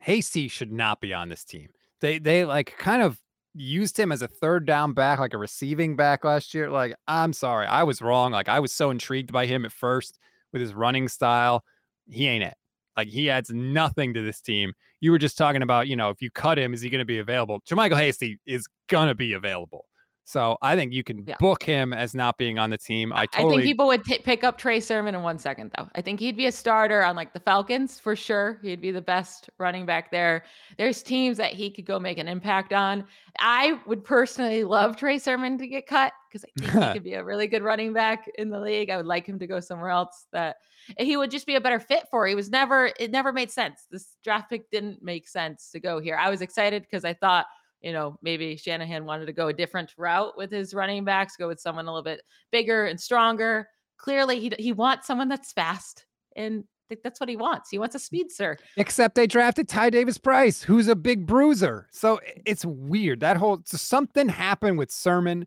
[0.00, 1.68] Hasty should not be on this team.
[2.00, 3.20] They they like kind of
[3.54, 6.70] used him as a third down back, like a receiving back last year.
[6.70, 8.32] Like, I'm sorry, I was wrong.
[8.32, 10.18] Like, I was so intrigued by him at first
[10.52, 11.64] with his running style.
[12.08, 12.54] He ain't it.
[12.96, 14.72] Like, he adds nothing to this team.
[15.00, 17.04] You were just talking about, you know, if you cut him, is he going to
[17.04, 17.60] be available?
[17.68, 19.84] JaMycal Hasty is going to be available.
[20.28, 21.36] So I think you can yeah.
[21.40, 23.14] book him as not being on the team.
[23.14, 23.54] I totally.
[23.54, 25.88] I think people would t- pick up Trey Sermon in one second, though.
[25.94, 28.58] I think he'd be a starter on like the Falcons for sure.
[28.60, 30.44] He'd be the best running back there.
[30.76, 33.06] There's teams that he could go make an impact on.
[33.38, 37.14] I would personally love Trey Sermon to get cut because I think he could be
[37.14, 38.90] a really good running back in the league.
[38.90, 40.56] I would like him to go somewhere else that
[40.98, 42.26] he would just be a better fit for.
[42.26, 42.92] He was never.
[43.00, 43.86] It never made sense.
[43.90, 46.16] This draft pick didn't make sense to go here.
[46.16, 47.46] I was excited because I thought
[47.80, 51.48] you know, maybe Shanahan wanted to go a different route with his running backs, go
[51.48, 53.68] with someone a little bit bigger and stronger.
[53.98, 56.06] Clearly, he he wants someone that's fast,
[56.36, 56.64] and
[57.02, 57.70] that's what he wants.
[57.70, 58.58] He wants a speedster.
[58.76, 61.88] Except they drafted Ty Davis Price, who's a big bruiser.
[61.90, 63.20] So it's weird.
[63.20, 65.46] That whole so something happened with Sermon,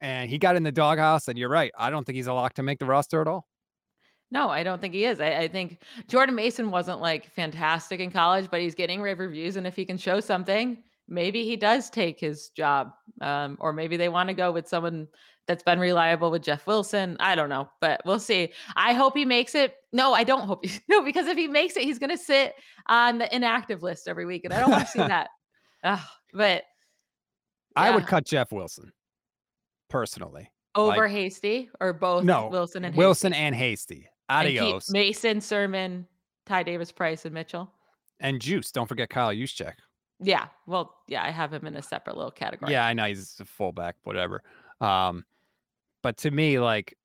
[0.00, 1.28] and he got in the doghouse.
[1.28, 1.72] And you're right.
[1.78, 3.46] I don't think he's a lock to make the roster at all.
[4.30, 5.20] No, I don't think he is.
[5.20, 9.56] I, I, think Jordan Mason wasn't like fantastic in college, but he's getting rave reviews.
[9.56, 10.76] And if he can show something,
[11.08, 15.08] maybe he does take his job, um, or maybe they want to go with someone
[15.46, 17.16] that's been reliable with Jeff Wilson.
[17.18, 18.52] I don't know, but we'll see.
[18.76, 19.74] I hope he makes it.
[19.92, 22.54] No, I don't hope he, no, because if he makes it, he's going to sit
[22.86, 25.30] on the inactive list every week, and I don't want to see that.
[25.82, 26.02] but
[26.34, 26.62] yeah.
[27.74, 28.92] I would cut Jeff Wilson
[29.88, 32.24] personally over like, Hasty or both.
[32.24, 33.44] No, Wilson and Wilson Hasty.
[33.44, 34.08] and Hasty.
[34.28, 34.88] Adios.
[34.88, 36.06] And Mason, Sermon,
[36.44, 37.72] Ty Davis, Price, and Mitchell.
[38.20, 38.70] And Juice.
[38.72, 39.74] Don't forget Kyle Juszczyk.
[40.20, 40.46] Yeah.
[40.66, 42.72] Well, yeah, I have him in a separate little category.
[42.72, 44.42] Yeah, I know he's a fullback, whatever.
[44.80, 45.24] Um,
[46.02, 46.96] but to me, like,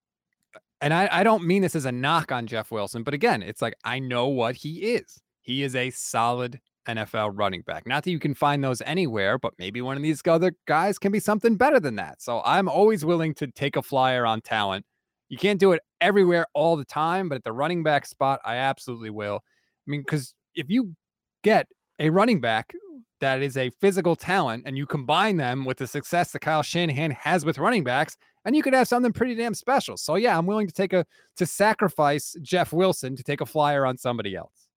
[0.81, 3.61] and I, I don't mean this as a knock on Jeff Wilson, but again, it's
[3.61, 5.21] like I know what he is.
[5.41, 7.87] He is a solid NFL running back.
[7.87, 11.11] Not that you can find those anywhere, but maybe one of these other guys can
[11.11, 12.21] be something better than that.
[12.21, 14.85] So I'm always willing to take a flyer on talent.
[15.29, 18.55] You can't do it everywhere all the time, but at the running back spot, I
[18.55, 19.39] absolutely will.
[19.87, 20.95] I mean, because if you
[21.43, 21.67] get
[21.99, 22.73] a running back
[23.19, 27.11] that is a physical talent and you combine them with the success that Kyle Shanahan
[27.11, 29.95] has with running backs, and you could have something pretty damn special.
[29.95, 31.05] So yeah, I'm willing to take a
[31.37, 34.67] to sacrifice Jeff Wilson to take a flyer on somebody else.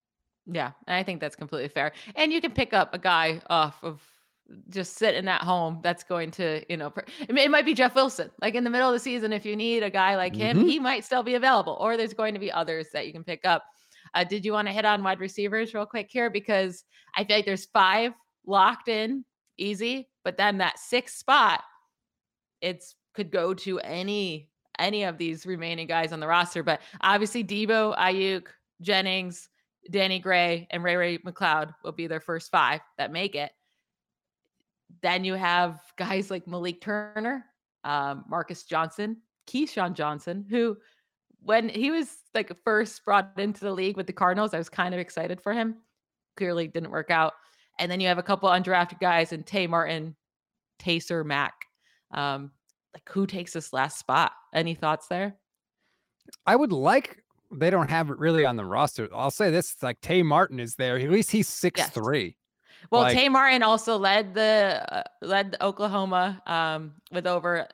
[0.45, 1.91] Yeah, I think that's completely fair.
[2.15, 4.01] And you can pick up a guy off of
[4.69, 6.93] just sitting at home that's going to, you know,
[7.27, 8.31] it, might be Jeff Wilson.
[8.41, 10.67] Like in the middle of the season, if you need a guy like him, mm-hmm.
[10.67, 13.45] he might still be available, or there's going to be others that you can pick
[13.45, 13.65] up.
[14.13, 16.29] Uh, did you want to hit on wide receivers real quick here?
[16.29, 16.83] Because
[17.15, 18.13] I feel like there's five
[18.45, 19.25] locked in
[19.57, 21.63] easy, but then that sixth spot,
[22.61, 24.49] it's could go to any
[24.79, 26.61] any of these remaining guys on the roster.
[26.61, 28.47] But obviously, Deebo, Aiyuk,
[28.81, 29.49] Jennings,
[29.89, 33.51] Danny Gray, and Ray Ray McCloud will be their first five that make it.
[35.01, 37.45] Then you have guys like Malik Turner,
[37.83, 40.77] um, Marcus Johnson, KeeSean Johnson, who
[41.41, 44.93] when he was like first brought into the league with the Cardinals, I was kind
[44.93, 45.77] of excited for him.
[46.35, 47.33] Clearly didn't work out.
[47.79, 50.15] And then you have a couple undrafted guys and Tay Martin,
[50.79, 51.53] Taysir Mack.
[52.11, 52.51] Um,
[52.93, 54.31] like who takes this last spot?
[54.53, 55.35] Any thoughts there?
[56.45, 59.07] I would like they don't have it really on the roster.
[59.13, 60.97] I'll say this: like Tay Martin is there.
[60.97, 61.89] At least he's six yes.
[61.91, 62.35] three.
[62.91, 67.67] Well, like, Tay Martin also led the uh, led Oklahoma um, with over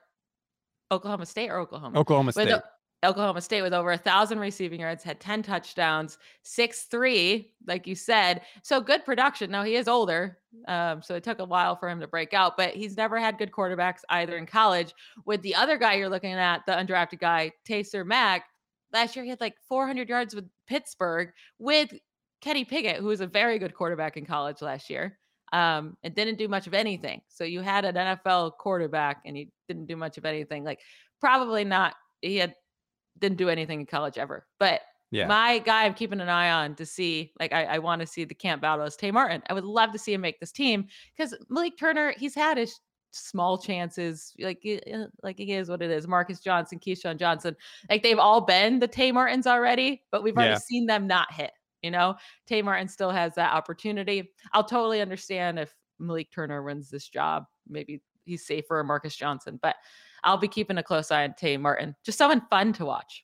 [0.91, 2.47] Oklahoma State or Oklahoma Oklahoma State.
[2.47, 2.61] With,
[3.03, 7.95] Oklahoma State with over a thousand receiving yards, had 10 touchdowns, six three, like you
[7.95, 8.41] said.
[8.63, 9.51] So good production.
[9.51, 10.37] Now he is older.
[10.67, 13.37] Um, so it took a while for him to break out, but he's never had
[13.37, 14.93] good quarterbacks either in college.
[15.25, 18.45] With the other guy you're looking at, the undrafted guy, Taysir Mack,
[18.93, 21.91] last year he had like 400 yards with Pittsburgh with
[22.41, 25.17] Kenny Pickett, who was a very good quarterback in college last year.
[25.51, 27.21] Um, and didn't do much of anything.
[27.27, 30.63] So you had an NFL quarterback and he didn't do much of anything.
[30.63, 30.79] Like
[31.21, 31.93] probably not.
[32.21, 32.55] He had
[33.19, 34.45] didn't do anything in college ever.
[34.59, 35.27] But yeah.
[35.27, 38.23] my guy I'm keeping an eye on to see, like I, I want to see
[38.23, 39.43] the camp battle is Tay Martin.
[39.49, 42.79] I would love to see him make this team because Malik Turner, he's had his
[43.11, 44.33] small chances.
[44.39, 46.07] Like uh, like it is what it is.
[46.07, 47.55] Marcus Johnson, KeeSean Johnson,
[47.89, 50.57] like they've all been the Tay Martins already, but we've already yeah.
[50.57, 51.51] seen them not hit.
[51.81, 52.15] You know,
[52.47, 54.31] Tay Martin still has that opportunity.
[54.53, 57.45] I'll totally understand if Malik Turner wins this job.
[57.67, 59.75] Maybe he's safer Marcus Johnson, but
[60.23, 61.95] I'll be keeping a close eye on Tay Martin.
[62.03, 63.23] Just someone fun to watch.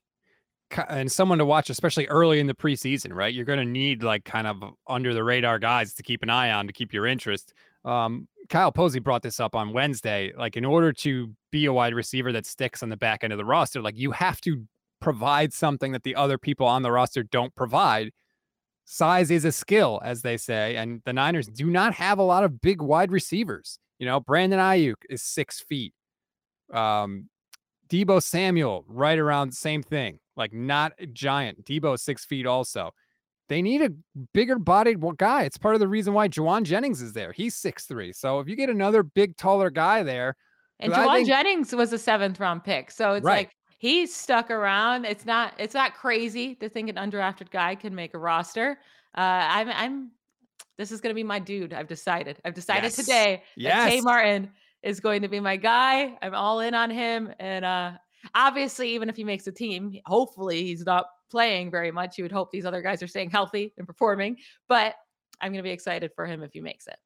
[0.88, 3.34] And someone to watch, especially early in the preseason, right?
[3.34, 6.52] You're going to need like kind of under the radar guys to keep an eye
[6.52, 7.54] on to keep your interest.
[7.86, 10.32] Um, Kyle Posey brought this up on Wednesday.
[10.38, 13.38] Like, in order to be a wide receiver that sticks on the back end of
[13.38, 14.64] the roster, like you have to
[15.00, 18.12] provide something that the other people on the roster don't provide.
[18.86, 22.44] Size is a skill, as they say, and the Niners do not have a lot
[22.44, 23.80] of big wide receivers.
[24.00, 25.94] You know, Brandon Aiyuk is six feet.
[26.72, 27.30] Um,
[27.90, 31.66] Deebo Samuel, right around the same thing, like not giant.
[31.66, 32.92] Deebo six feet also.
[33.48, 33.90] They need a
[34.34, 35.44] bigger bodied guy.
[35.44, 37.32] It's part of the reason why Jauan Jennings is there.
[37.32, 38.14] He's six three.
[38.14, 40.36] So if you get another big, taller guy there,
[40.80, 43.38] and Jauan think, Jennings was a seventh round pick, so it's right.
[43.38, 45.06] like he's stuck around.
[45.06, 48.78] It's not it's not crazy to think an undrafted guy can make a roster.
[49.18, 50.12] Uh, I'm I'm
[50.78, 51.74] this is gonna be my dude.
[51.74, 52.40] I've decided.
[52.46, 52.96] I've decided yes.
[52.96, 53.90] today yes.
[53.90, 54.52] Tay Martin
[54.84, 56.18] is going to be my guy.
[56.22, 57.34] I'm all in on him.
[57.40, 57.92] And uh,
[58.36, 62.18] obviously, even if he makes a team, hopefully he's not playing very much.
[62.18, 64.38] You would hope these other guys are staying healthy and performing.
[64.68, 64.96] But
[65.42, 66.98] I'm going to be excited for him if he makes it.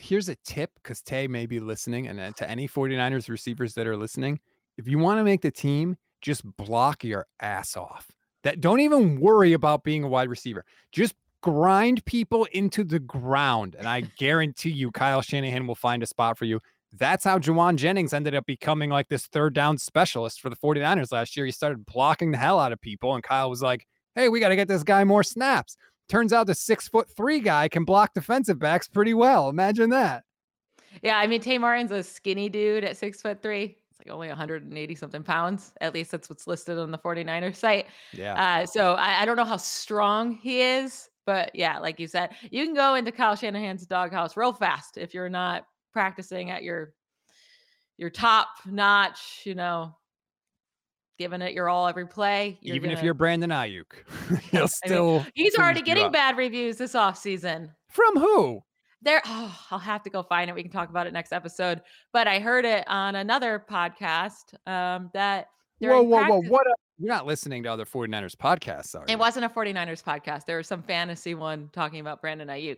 [0.00, 3.86] Here's a tip because Tay may be listening, and uh, to any 49ers receivers that
[3.86, 4.40] are listening,
[4.78, 8.10] if you want to make the team, just block your ass off.
[8.42, 10.64] That don't even worry about being a wide receiver.
[10.92, 13.76] Just grind people into the ground.
[13.78, 16.60] And I guarantee you, Kyle Shanahan will find a spot for you.
[16.92, 21.10] That's how Jauan Jennings ended up becoming like this third down specialist for the 49ers
[21.10, 21.46] last year.
[21.46, 24.50] He started blocking the hell out of people, and Kyle was like, hey, we got
[24.50, 25.76] to get this guy more snaps.
[26.08, 29.48] Turns out the six foot three guy can block defensive backs pretty well.
[29.48, 30.24] Imagine that.
[31.02, 33.78] Yeah, I mean, Tay Martin's a skinny dude at six foot three.
[33.90, 35.72] It's like only 180 something pounds.
[35.80, 37.86] At least that's what's listed on the 49ers site.
[38.12, 38.34] Yeah.
[38.34, 42.34] Uh, so I, I don't know how strong he is, but yeah, like you said,
[42.50, 46.94] you can go into Kyle Shanahan's doghouse real fast if you're not practicing at your
[47.98, 49.94] your top notch, you know,
[51.18, 52.58] giving it your all every play.
[52.62, 52.94] Even gonna...
[52.94, 53.84] if you're Brandon Aiyuk,
[54.50, 55.20] he'll still.
[55.20, 57.70] I mean, he's already getting bad reviews this off season.
[57.90, 58.62] From who?
[59.02, 60.54] There, oh, I'll have to go find it.
[60.54, 61.82] We can talk about it next episode.
[62.12, 65.48] But I heard it on another podcast um, that.
[65.80, 66.30] Whoa, whoa, practice...
[66.30, 66.50] whoa!
[66.50, 66.66] What?
[66.68, 69.14] A, you're not listening to other 49ers podcasts, are you?
[69.14, 70.44] It wasn't a 49ers podcast.
[70.46, 72.76] There was some fantasy one talking about Brandon Aiyuk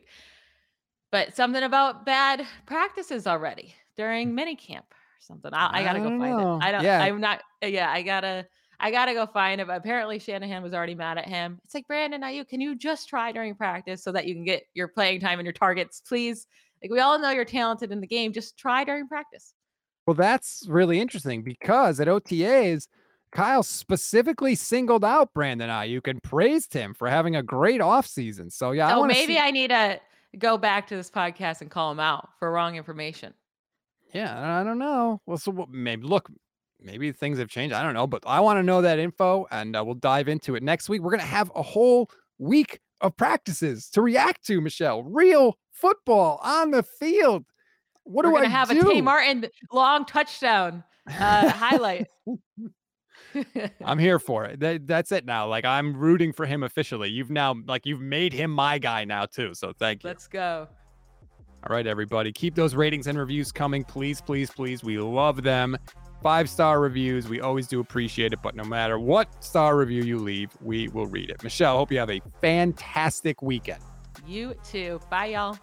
[1.15, 4.41] but something about bad practices already during mm.
[4.41, 5.55] minicamp or something.
[5.55, 6.57] I, I gotta go find know.
[6.57, 6.65] it.
[6.65, 6.83] I don't.
[6.83, 7.05] Yeah.
[7.05, 7.41] I'm not.
[7.63, 8.49] Uh, yeah, I gotta.
[8.81, 9.69] I gotta go find it.
[9.69, 11.61] But apparently Shanahan was already mad at him.
[11.65, 14.65] It's like Brandon, you can you just try during practice so that you can get
[14.75, 16.49] your playing time and your targets, please.
[16.83, 18.33] Like we all know you're talented in the game.
[18.33, 19.55] Just try during practice.
[20.09, 22.89] Well, that's really interesting because at OTAs,
[23.31, 28.51] Kyle specifically singled out Brandon Aiyuk and praised him for having a great offseason.
[28.51, 30.01] So yeah, I maybe see- I need a
[30.39, 33.35] go back to this podcast and call him out for wrong information.
[34.13, 35.21] Yeah, I don't know.
[35.27, 36.31] Well, so maybe look,
[36.81, 37.75] maybe things have changed.
[37.75, 40.55] I don't know, but I want to know that info, and uh, we'll dive into
[40.55, 41.03] it next week.
[41.03, 45.03] We're gonna have a whole week of practices to react to, Michelle.
[45.03, 47.45] Real football on the field.
[48.05, 48.81] What We're do I have do?
[48.81, 52.07] a Tay Martin long touchdown uh, highlight.
[53.85, 54.61] I'm here for it.
[54.61, 55.47] That, that's it now.
[55.47, 57.11] Like I'm rooting for him officially.
[57.11, 59.55] You've now like you've made him my guy now too.
[59.55, 60.09] So thank you.
[60.09, 60.69] Let's go.
[61.67, 62.31] All right, everybody.
[62.31, 63.85] Keep those ratings and reviews coming.
[63.85, 64.85] Please, please, please.
[64.85, 65.79] We love them.
[66.23, 67.29] Five star reviews.
[67.29, 68.41] We always do appreciate it.
[68.43, 71.43] But no matter what star review you leave, we will read it.
[71.43, 73.83] Michelle, hope you have a fantastic weekend.
[74.27, 75.01] You too.
[75.11, 75.59] Bye, y'all.